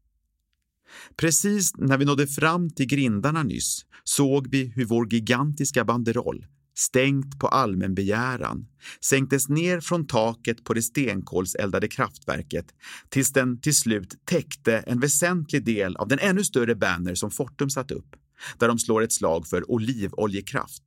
[1.17, 7.39] Precis när vi nådde fram till grindarna nyss såg vi hur vår gigantiska banderoll, stängt
[7.39, 8.67] på allmän begäran,
[9.05, 12.67] sänktes ner från taket på det stenkolseldade kraftverket
[13.09, 17.71] tills den till slut täckte en väsentlig del av den ännu större banner som Fortum
[17.71, 18.17] satt upp,
[18.59, 20.83] där de slår ett slag för olivoljekraft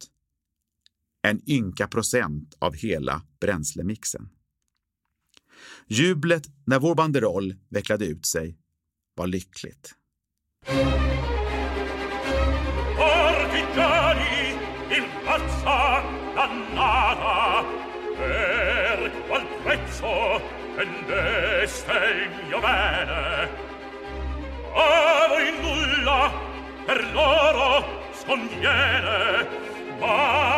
[1.21, 4.29] en ynka procent av hela bränslemixen.
[5.87, 8.57] Jublet när vår banderoll vecklade ut sig
[9.15, 9.95] var lyckligt.
[26.89, 27.83] per loro
[28.19, 29.45] sconviene
[29.99, 30.49] ma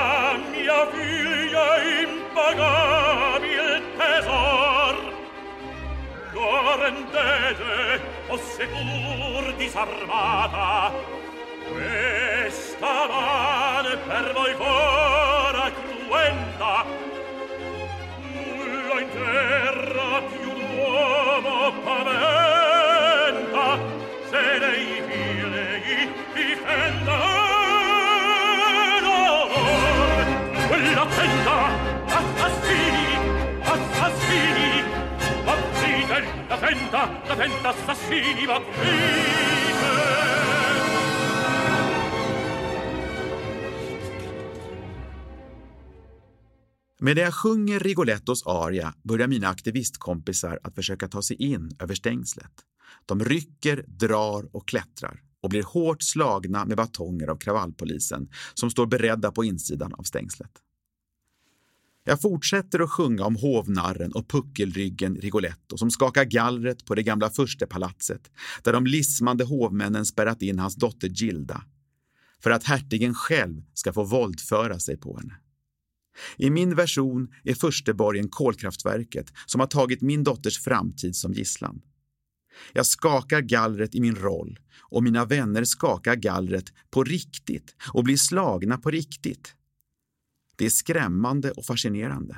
[0.71, 1.67] mia figlia
[2.01, 3.67] impagabil
[3.97, 4.95] tesor.
[6.33, 10.91] Lo rendete o seppur disarmata
[11.67, 16.85] questa mano per voi fora cruenta
[47.03, 52.51] Medan jag sjunger Rigolettos aria börjar mina aktivistkompisar att försöka ta sig in över stängslet.
[53.05, 58.85] De rycker, drar och klättrar och blir hårt slagna med batonger av kravallpolisen som står
[58.85, 60.51] beredda på insidan av stängslet.
[62.03, 67.29] Jag fortsätter att sjunga om hovnarren och puckelryggen Rigoletto som skakar gallret på det gamla
[67.29, 68.31] furstepalatset
[68.63, 71.63] där de lismande hovmännen spärrat in hans dotter Gilda
[72.43, 75.35] för att hertigen själv ska få våldföra sig på henne.
[76.37, 81.81] I min version är fursteborgen kolkraftverket som har tagit min dotters framtid som gisslan.
[82.73, 88.17] Jag skakar gallret i min roll och mina vänner skakar gallret på riktigt och blir
[88.17, 89.55] slagna på riktigt.
[90.61, 92.37] Det är skrämmande och fascinerande.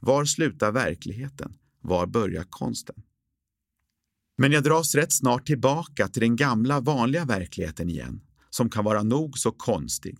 [0.00, 1.52] Var slutar verkligheten?
[1.80, 3.02] Var börjar konsten?
[4.38, 9.02] Men jag dras rätt snart tillbaka till den gamla vanliga verkligheten igen, som kan vara
[9.02, 10.18] nog så konstig.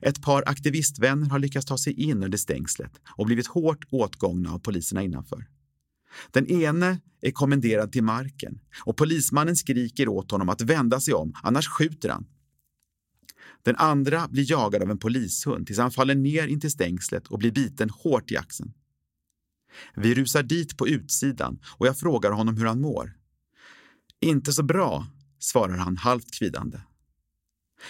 [0.00, 4.58] Ett par aktivistvänner har lyckats ta sig in under stängslet och blivit hårt åtgångna av
[4.58, 5.48] poliserna innanför.
[6.30, 11.34] Den ene är kommenderad till marken och polismannen skriker åt honom att vända sig om,
[11.42, 12.26] annars skjuter han.
[13.62, 17.52] Den andra blir jagad av en polishund tills han faller ner intill stängslet och blir
[17.52, 18.72] biten hårt i axeln.
[19.94, 23.12] Vi rusar dit på utsidan och jag frågar honom hur han mår.
[24.20, 25.06] Inte så bra,
[25.38, 26.78] svarar han halvt kvidande.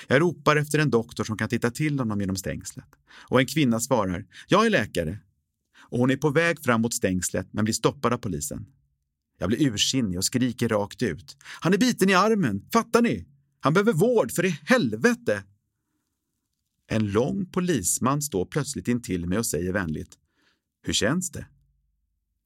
[0.07, 3.81] Jag ropar efter en doktor som kan titta till honom genom stängslet och en kvinna
[3.81, 5.19] svarar “Jag är läkare”
[5.79, 8.67] och hon är på väg fram mot stängslet men blir stoppad av polisen.
[9.39, 11.37] Jag blir ursinnig och skriker rakt ut.
[11.61, 13.27] Han är biten i armen, fattar ni?
[13.61, 15.43] Han behöver vård, för i helvete!
[16.93, 20.19] En lång polisman står plötsligt intill mig och säger vänligt.
[20.83, 21.47] Hur känns det?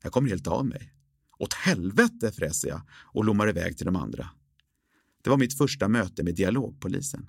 [0.03, 0.92] Jag kommer helt av mig.
[1.38, 4.30] Åt helvete, fräser jag och lommar iväg till de andra.
[5.24, 7.26] Det var mitt första möte med dialogpolisen.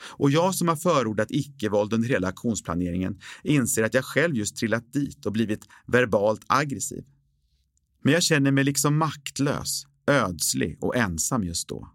[0.00, 4.92] Och jag som har förordat icke-våld under hela aktionsplaneringen inser att jag själv just trillat
[4.92, 7.04] dit och blivit verbalt aggressiv.
[8.02, 11.92] Men jag känner mig liksom maktlös, ödslig och ensam just då.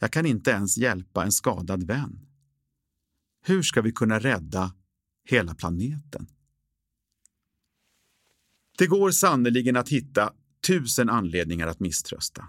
[0.00, 2.27] Jag kan inte ens hjälpa en skadad vän.
[3.42, 4.74] Hur ska vi kunna rädda
[5.24, 6.26] hela planeten?
[8.78, 10.32] Det går sannoliken att hitta
[10.66, 12.48] tusen anledningar att misströsta.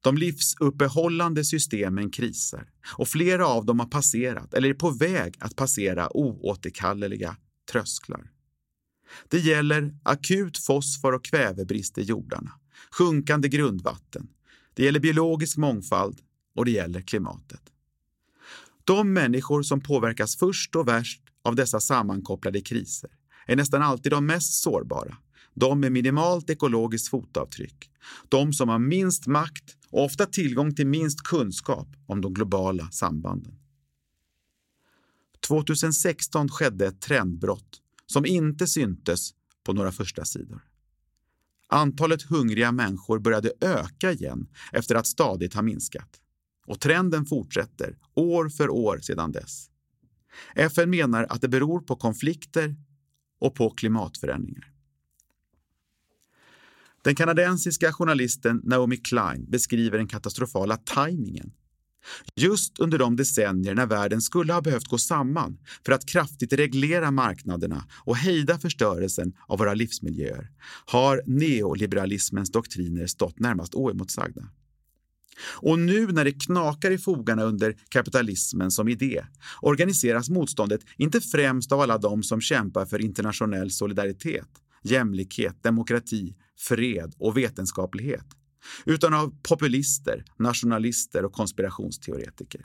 [0.00, 5.56] De livsuppehållande systemen krisar och flera av dem har passerat eller är på väg att
[5.56, 7.36] passera oåterkalleliga
[7.72, 8.30] trösklar.
[9.28, 12.52] Det gäller akut fosfor och kvävebrist i jordarna,
[12.90, 14.28] sjunkande grundvatten,
[14.74, 16.20] det gäller biologisk mångfald
[16.54, 17.73] och det gäller klimatet.
[18.84, 23.10] De människor som påverkas först och värst av dessa sammankopplade kriser
[23.46, 25.16] är nästan alltid de mest sårbara,
[25.54, 27.90] de med minimalt ekologiskt fotavtryck,
[28.28, 33.54] de som har minst makt och ofta tillgång till minst kunskap om de globala sambanden.
[35.46, 39.30] 2016 skedde ett trendbrott som inte syntes
[39.64, 40.64] på några första sidor.
[41.68, 46.20] Antalet hungriga människor började öka igen efter att stadigt ha minskat.
[46.66, 49.70] Och trenden fortsätter år för år sedan dess.
[50.54, 52.76] FN menar att det beror på konflikter
[53.38, 54.70] och på klimatförändringar.
[57.02, 61.52] Den kanadensiska journalisten Naomi Klein beskriver den katastrofala tajmingen.
[62.36, 67.10] Just under de decennier när världen skulle ha behövt gå samman för att kraftigt reglera
[67.10, 70.50] marknaderna och hejda förstörelsen av våra livsmiljöer
[70.86, 74.48] har neoliberalismens doktriner stått närmast oemotsagda.
[75.42, 79.24] Och nu när det knakar i fogarna under kapitalismen som idé
[79.62, 84.48] organiseras motståndet inte främst av alla de som kämpar för internationell solidaritet,
[84.82, 88.26] jämlikhet, demokrati, fred och vetenskaplighet
[88.86, 92.64] utan av populister, nationalister och konspirationsteoretiker.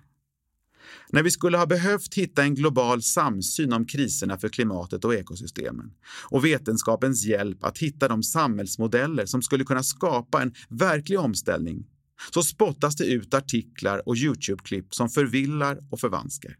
[1.09, 5.91] När vi skulle ha behövt hitta en global samsyn om kriserna för klimatet och ekosystemen
[6.29, 11.85] och vetenskapens hjälp att hitta de samhällsmodeller som skulle kunna skapa en verklig omställning
[12.33, 16.57] så spottas det ut artiklar och Youtube-klipp som förvillar och förvanskar.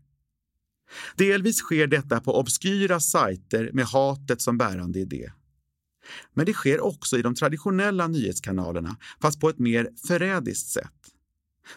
[1.16, 5.32] Delvis sker detta på obskyra sajter med hatet som bärande idé.
[6.34, 10.94] Men det sker också i de traditionella nyhetskanalerna, fast på ett mer förrädiskt sätt.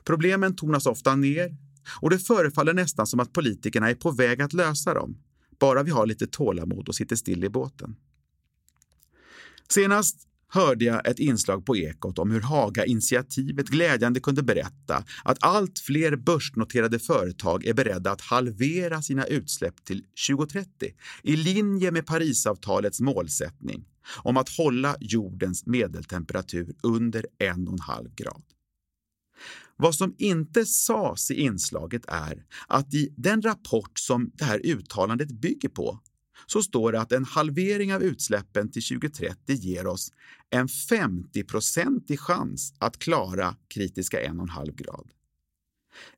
[0.05, 1.57] Problemen tonas ofta ner
[2.01, 5.17] och det förefaller nästan som att politikerna är på väg att lösa dem,
[5.59, 7.97] bara vi har lite tålamod och sitter still i båten.
[9.69, 15.79] Senast hörde jag ett inslag på Ekot om hur Haga-initiativet glädjande kunde berätta att allt
[15.79, 20.69] fler börsnoterade företag är beredda att halvera sina utsläpp till 2030
[21.23, 23.85] i linje med Parisavtalets målsättning
[24.23, 28.43] om att hålla jordens medeltemperatur under en och en halv grad.
[29.77, 35.33] Vad som inte sades i inslaget är att i den rapport som det här uttalandet
[35.33, 36.01] bygger på
[36.47, 40.13] så står det att en halvering av utsläppen till 2030 ger oss
[40.51, 45.13] en 50-procentig chans att klara kritiska 1,5 grad.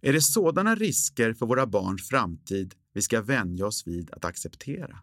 [0.00, 4.98] Är det sådana risker för våra barns framtid vi ska vänja oss vid att acceptera?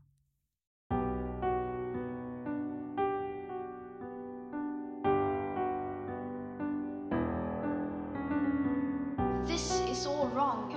[9.48, 10.72] This is all wrong.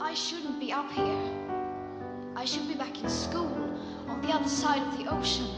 [0.00, 1.45] I shouldn't be up here.
[2.46, 3.50] Should be back in school
[4.08, 5.48] on the other side of the ocean.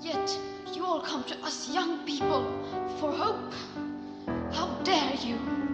[0.00, 0.38] Yet
[0.72, 2.46] you all come to us young people
[3.00, 3.52] for hope.
[4.52, 5.14] How dare?
[5.14, 5.71] You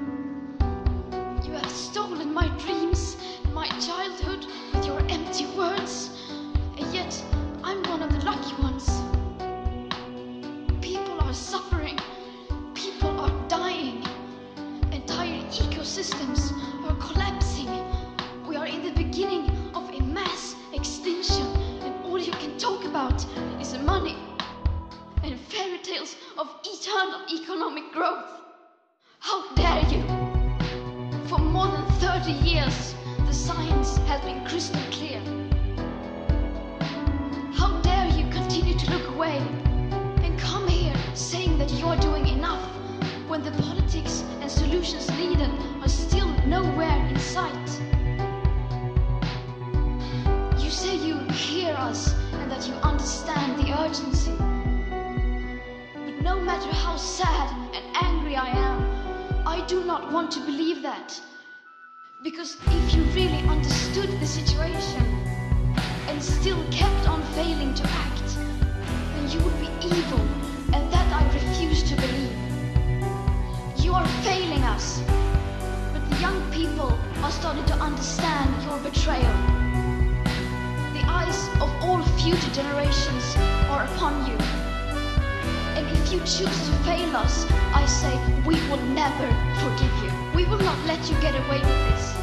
[91.31, 92.15] get away with this.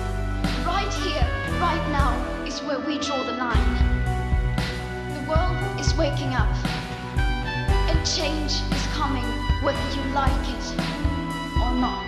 [0.65, 1.27] Right here,
[1.59, 3.73] right now, is where we draw the line.
[5.13, 6.49] The world is waking up,
[7.17, 9.23] and change is coming
[9.61, 10.65] whether you like it
[11.61, 12.07] or not,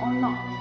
[0.00, 0.51] or not,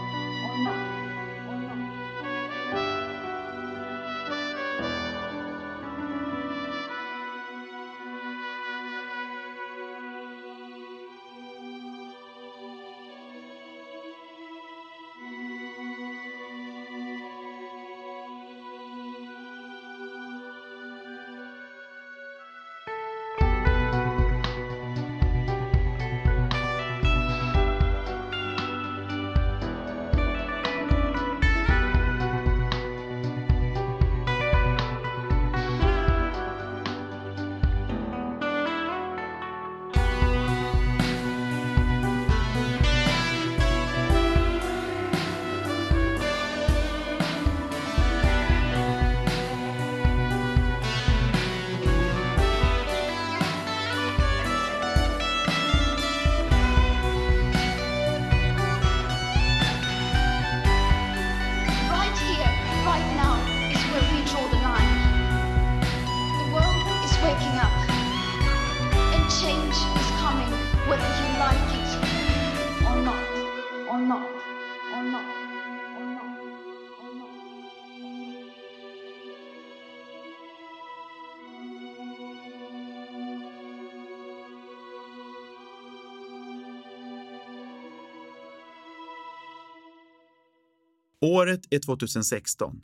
[91.26, 92.82] Året är 2016,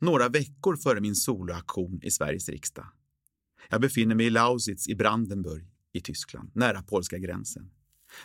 [0.00, 2.86] några veckor före min soloaktion i Sveriges riksdag.
[3.68, 7.70] Jag befinner mig i Lausitz i Brandenburg i Tyskland, nära polska gränsen.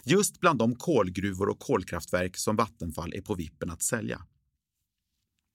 [0.03, 4.25] Just bland de kolgruvor och kolkraftverk som Vattenfall är på vippen att sälja.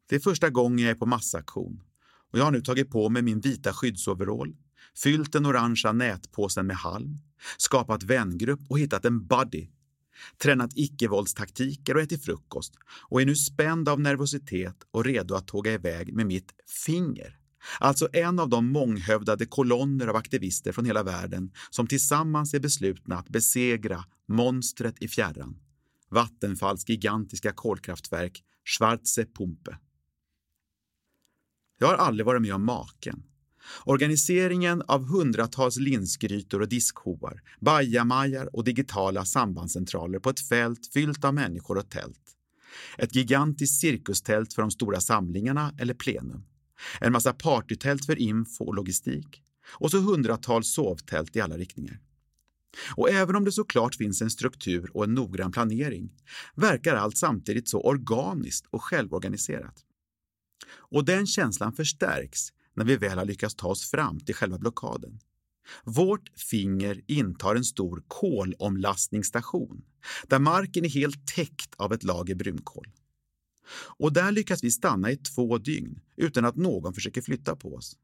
[0.09, 1.83] Det är första gången jag är på massaktion
[2.31, 4.57] och jag har nu tagit på mig min vita skyddsoverall,
[4.97, 7.19] fyllt den orangea nätpåsen med halm,
[7.59, 9.69] skapat vängrupp och hittat en buddy
[10.39, 12.75] tränat icke-våldstaktiker och ätit frukost
[13.09, 16.55] och är nu spänd av nervositet och redo att tåga iväg med mitt
[16.87, 17.39] finger.
[17.81, 23.17] Alltså en av de månghövdade kolonner av aktivister från hela världen som tillsammans är beslutna
[23.17, 25.57] att besegra monstret i fjärran.
[26.09, 29.79] Vattenfalls gigantiska kolkraftverk Schwarze Pumpe.
[31.79, 33.23] Jag har aldrig varit med om maken.
[33.85, 41.35] Organiseringen av hundratals linsgrytor och diskhoar, bajamajar och digitala sambandscentraler på ett fält fyllt av
[41.35, 42.21] människor och tält.
[42.99, 46.45] Ett gigantiskt cirkustält för de stora samlingarna eller plenum.
[47.01, 52.01] en massa partytält för info och logistik och så hundratals sovtält i alla riktningar.
[52.97, 56.13] Och även om det såklart finns en struktur och en noggrann planering
[56.55, 59.85] verkar allt samtidigt så organiskt och självorganiserat.
[60.75, 65.21] Och den känslan förstärks när vi väl har lyckats ta oss fram till själva blockaden.
[65.85, 69.85] Vårt finger intar en stor kolomlastningsstation
[70.27, 72.87] där marken är helt täckt av ett lager brunkol.
[73.75, 77.97] Och där lyckas vi stanna i två dygn utan att någon försöker flytta på oss.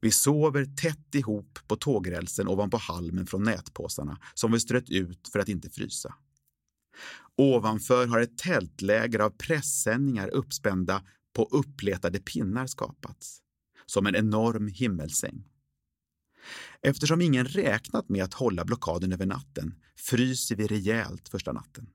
[0.00, 5.38] Vi sover tätt ihop på tågrälsen ovanpå halmen från nätpåsarna som vi strött ut för
[5.38, 6.14] att inte frysa.
[7.36, 11.02] Ovanför har ett tältläger av pressändningar uppspända
[11.32, 13.42] på uppletade pinnar skapats,
[13.90, 15.44] som en enorm himmelsäng.
[16.82, 21.86] Eftersom ingen räknat med att hålla blockaden över natten fryser vi rejält första natten.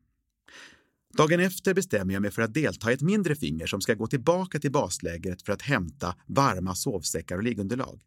[1.17, 4.07] Dagen efter bestämmer jag mig för att delta i ett mindre finger som ska gå
[4.07, 8.01] tillbaka till baslägret för att hämta varma sovsäckar och liggunderlag.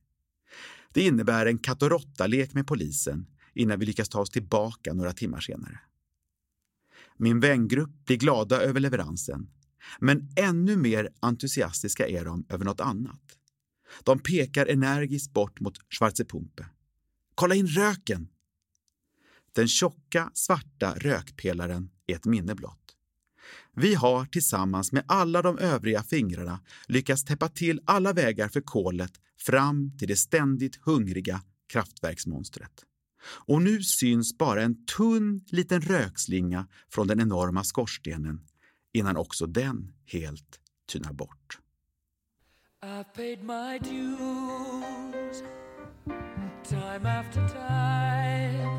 [0.92, 5.12] Det innebär en katt och råtta-lek med polisen innan vi lyckas ta oss tillbaka några
[5.12, 5.80] timmar senare.
[7.16, 9.50] Min vängrupp blir glada över leveransen,
[10.00, 13.20] men ännu mer entusiastiska är de över något annat.
[14.04, 16.66] De pekar energiskt bort mot Schwarze Pumpe.
[17.34, 18.28] Kolla in röken!
[19.52, 22.96] Den tjocka, svarta rökpelaren är ett minne blott.
[23.74, 29.12] Vi har tillsammans med alla de övriga fingrarna lyckats täppa till alla vägar för kolet
[29.38, 32.84] fram till det ständigt hungriga kraftverksmonstret.
[33.26, 38.40] Och nu syns bara en tunn liten rökslinga från den enorma skorstenen
[38.92, 41.58] innan också den helt tynar bort.
[42.88, 45.42] I've paid my dues
[46.62, 48.70] time after time.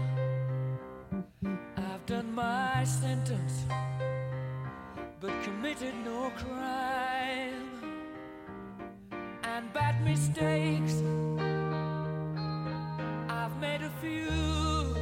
[1.76, 3.66] I've done my sentence
[5.20, 7.70] but committed no crime
[9.43, 11.03] and bad mistakes.
[13.30, 14.95] I've made a few.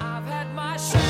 [0.00, 1.07] I've had my shells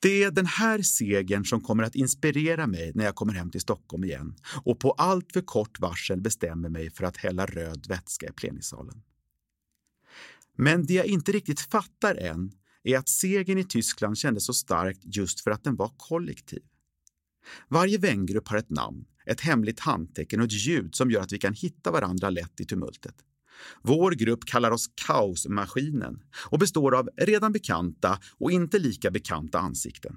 [0.00, 3.60] Det är den här segern som kommer att inspirera mig när jag kommer hem till
[3.60, 4.34] Stockholm igen
[4.64, 9.02] och på allt för kort varsel bestämmer mig för att hälla röd vätska i plenisalen.
[10.56, 15.00] Men det jag inte riktigt fattar än är att segern i Tyskland kändes så starkt
[15.02, 16.62] just för att den var kollektiv.
[17.68, 21.38] Varje vängrupp har ett namn, ett hemligt handtecken och ett ljud som gör att vi
[21.38, 23.14] kan hitta varandra lätt i tumultet.
[23.82, 30.16] Vår grupp kallar oss Kaosmaskinen och består av redan bekanta och inte lika bekanta ansikten.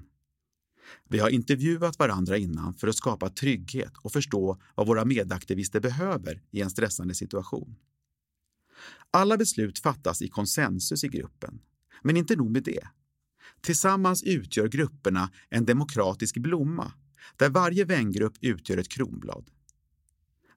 [1.10, 6.42] Vi har intervjuat varandra innan för att skapa trygghet och förstå vad våra medaktivister behöver
[6.52, 7.76] i en stressande situation.
[9.12, 11.62] Alla beslut fattas i konsensus i gruppen.
[12.02, 12.88] Men inte nog med det.
[13.62, 16.94] Tillsammans utgör grupperna en demokratisk blomma
[17.36, 19.50] där varje vängrupp utgör ett kronblad.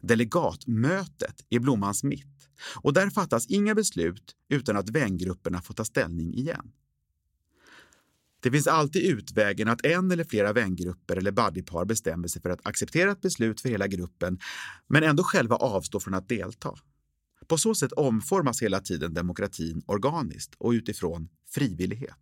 [0.00, 2.31] Delegatmötet är blommans mitt
[2.74, 6.72] och där fattas inga beslut utan att vängrupperna får ta ställning igen.
[8.42, 12.66] Det finns alltid utvägen att en eller flera vängrupper eller buddypar bestämmer sig för att
[12.66, 14.38] acceptera ett beslut för hela gruppen
[14.86, 16.74] men ändå själva avstå från att delta.
[17.46, 22.18] På så sätt omformas hela tiden demokratin organiskt och utifrån frivillighet.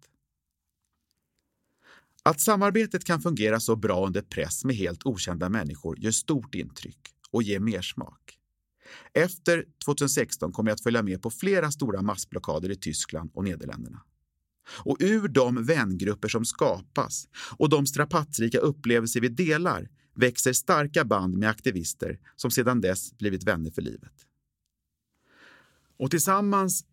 [2.22, 7.00] Att samarbetet kan fungera så bra under press med helt okända människor gör stort intryck
[7.30, 8.39] och ger mersmak.
[9.12, 14.02] Efter 2016 kommer jag att följa med på flera stora massblockader i Tyskland och Nederländerna.
[14.84, 17.28] Och ur de vängrupper som skapas
[17.58, 23.44] och de strapatsrika upplevelser vi delar växer starka band med aktivister som sedan dess blivit
[23.44, 24.12] vänner för livet.
[25.98, 26.84] Och tillsammans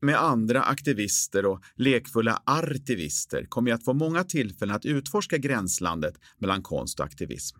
[0.00, 6.14] med andra aktivister och lekfulla artivister kommer jag att få många tillfällen att utforska gränslandet
[6.38, 7.58] mellan konst och aktivism.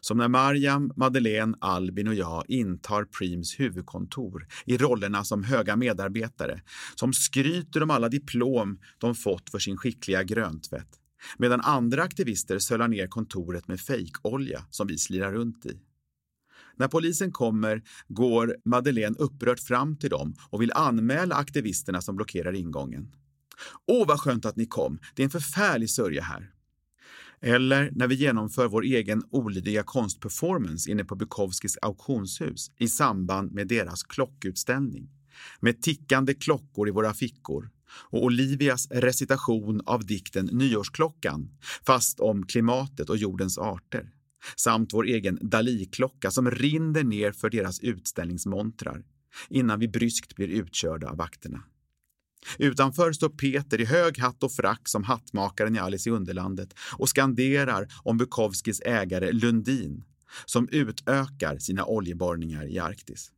[0.00, 6.62] Som när Mariam, Madeleine, Albin och jag intar Preems huvudkontor i rollerna som höga medarbetare
[6.94, 11.00] som skryter om alla diplom de fått för sin skickliga gröntvätt
[11.38, 15.80] medan andra aktivister sölar ner kontoret med fejkolja som vi slirar runt i.
[16.76, 22.52] När polisen kommer går Madeleine upprört fram till dem och vill anmäla aktivisterna som blockerar
[22.52, 23.12] ingången.
[23.86, 24.98] Åh, vad skönt att ni kom.
[25.14, 26.50] Det är en förfärlig sörja här.
[27.42, 33.68] Eller när vi genomför vår egen olydiga konstperformance inne på Bukowskis auktionshus i samband med
[33.68, 35.08] deras klockutställning.
[35.60, 37.70] Med tickande klockor i våra fickor
[38.10, 41.50] och Olivias recitation av dikten Nyårsklockan,
[41.86, 44.12] fast om klimatet och jordens arter.
[44.56, 49.04] Samt vår egen Dali-klocka som rinner ner för deras utställningsmontrar
[49.48, 51.62] innan vi bryskt blir utkörda av vakterna.
[52.58, 57.08] Utanför står Peter i hög hatt och frack som hattmakaren i Alice i Underlandet och
[57.08, 60.04] skanderar om Bukowskis ägare Lundin
[60.44, 63.32] som utökar sina oljeborrningar i Arktis.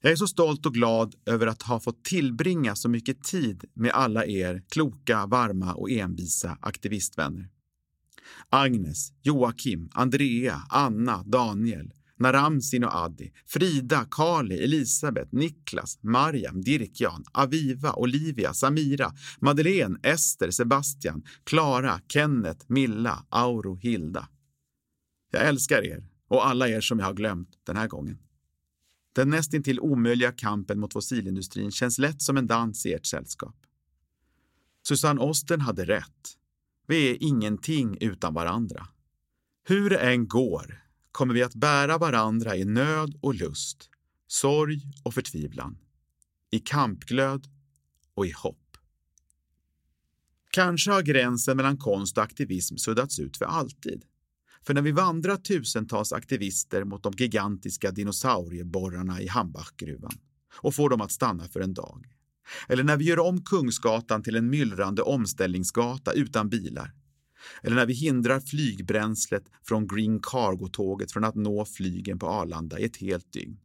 [0.00, 3.90] Jag är så stolt och glad över att ha fått tillbringa så mycket tid med
[3.90, 7.48] alla er kloka, varma och envisa aktivistvänner.
[8.48, 11.92] Agnes, Joakim, Andrea, Anna, Daniel,
[12.22, 21.22] Naramsin och Adi, Frida, Kali, Elisabeth, Niklas, Mariam, Dirkjan, Aviva, Olivia, Samira, Madeleine, Ester, Sebastian,
[21.44, 24.28] Klara, Kenneth, Milla, Auro, Hilda.
[25.30, 28.18] Jag älskar er och alla er som jag har glömt den här gången.
[29.12, 33.56] Den nästintill omöjliga kampen mot fossilindustrin känns lätt som en dans i ert sällskap.
[34.88, 36.36] Susanne Osten hade rätt.
[36.86, 38.86] Vi är ingenting utan varandra.
[39.64, 40.82] Hur det än går
[41.12, 43.90] kommer vi att bära varandra i nöd och lust,
[44.26, 45.78] sorg och förtvivlan,
[46.50, 47.46] i kampglöd
[48.14, 48.76] och i hopp.
[50.50, 54.04] Kanske har gränsen mellan konst och aktivism suddats ut för alltid.
[54.66, 60.18] För när vi vandrar tusentals aktivister mot de gigantiska dinosaurieborrarna i Hambachgruvan
[60.56, 62.06] och får dem att stanna för en dag.
[62.68, 66.92] Eller när vi gör om Kungsgatan till en myllrande omställningsgata utan bilar
[67.62, 72.84] eller när vi hindrar flygbränslet från Green Cargo-tåget från att nå flygen på Arlanda i
[72.84, 73.60] ett helt dygn,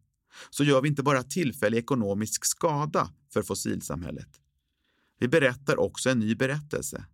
[0.49, 4.29] så gör vi inte bara tillfällig ekonomisk skada för fossilsamhället.
[5.19, 7.05] Vi berättar också en ny berättelse.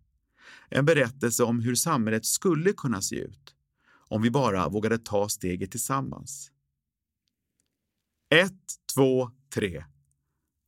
[0.68, 3.54] En berättelse om hur samhället skulle kunna se ut
[4.08, 6.50] om vi bara vågade ta steget tillsammans.
[8.30, 8.62] Ett,
[8.94, 9.84] två, tre.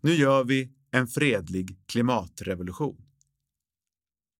[0.02, 3.05] Nu gör vi en fredlig klimatrevolution.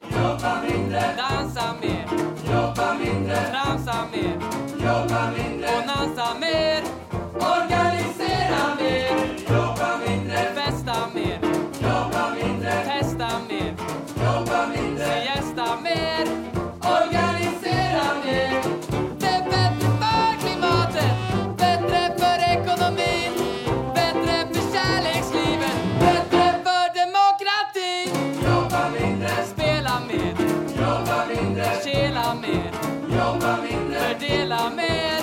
[0.02, 2.06] Jobba mindre, dansa mer.
[2.50, 4.36] Jobba mindre, tramsa mer.
[4.84, 6.82] Jobba mindre, och dansa mer.
[7.34, 9.16] Organisera mer.
[9.48, 11.38] Jobba mindre, festa mer.
[11.82, 13.74] Jobba mindre, testa mer.
[14.16, 16.45] Jobba mindre, siesta mer.
[34.66, 35.15] amém.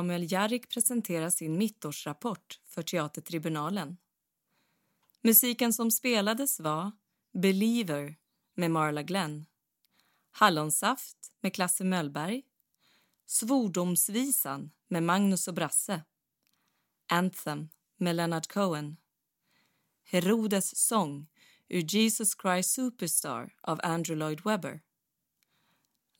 [0.00, 3.96] Samuel Jarrik presentera sin mittårsrapport för Teatertribunalen.
[5.22, 6.92] Musiken som spelades var
[7.32, 8.16] Believer
[8.54, 9.46] med Marla Glenn,
[10.30, 12.42] Hallonsaft med Klasse Möllberg,
[13.26, 16.02] Svordomsvisan med Magnus och Brasse,
[17.06, 18.96] Anthem med Leonard Cohen,
[20.02, 21.26] Herodes sång
[21.68, 24.80] ur Jesus Christ Superstar av Andrew Lloyd Webber,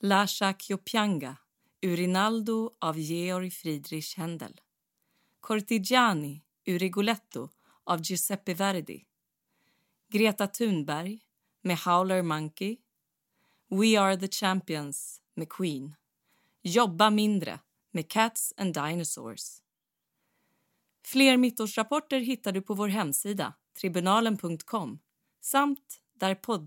[0.00, 1.36] ”Lasha'k Yopianga”
[1.80, 4.60] ur Rinaldo av Georg Friedrich Händel,
[5.40, 7.48] Cortigiani ur Rigoletto
[7.84, 9.04] av Giuseppe Verdi,
[10.08, 11.20] Greta Thunberg
[11.62, 12.76] med Howler Monkey,
[13.68, 15.94] We Are The Champions med Queen,
[16.62, 17.60] Jobba mindre
[17.90, 19.62] med Cats and Dinosaurs.
[21.02, 24.98] Fler mittårsrapporter hittar du på vår hemsida tribunalen.com
[25.40, 26.60] samt där poddar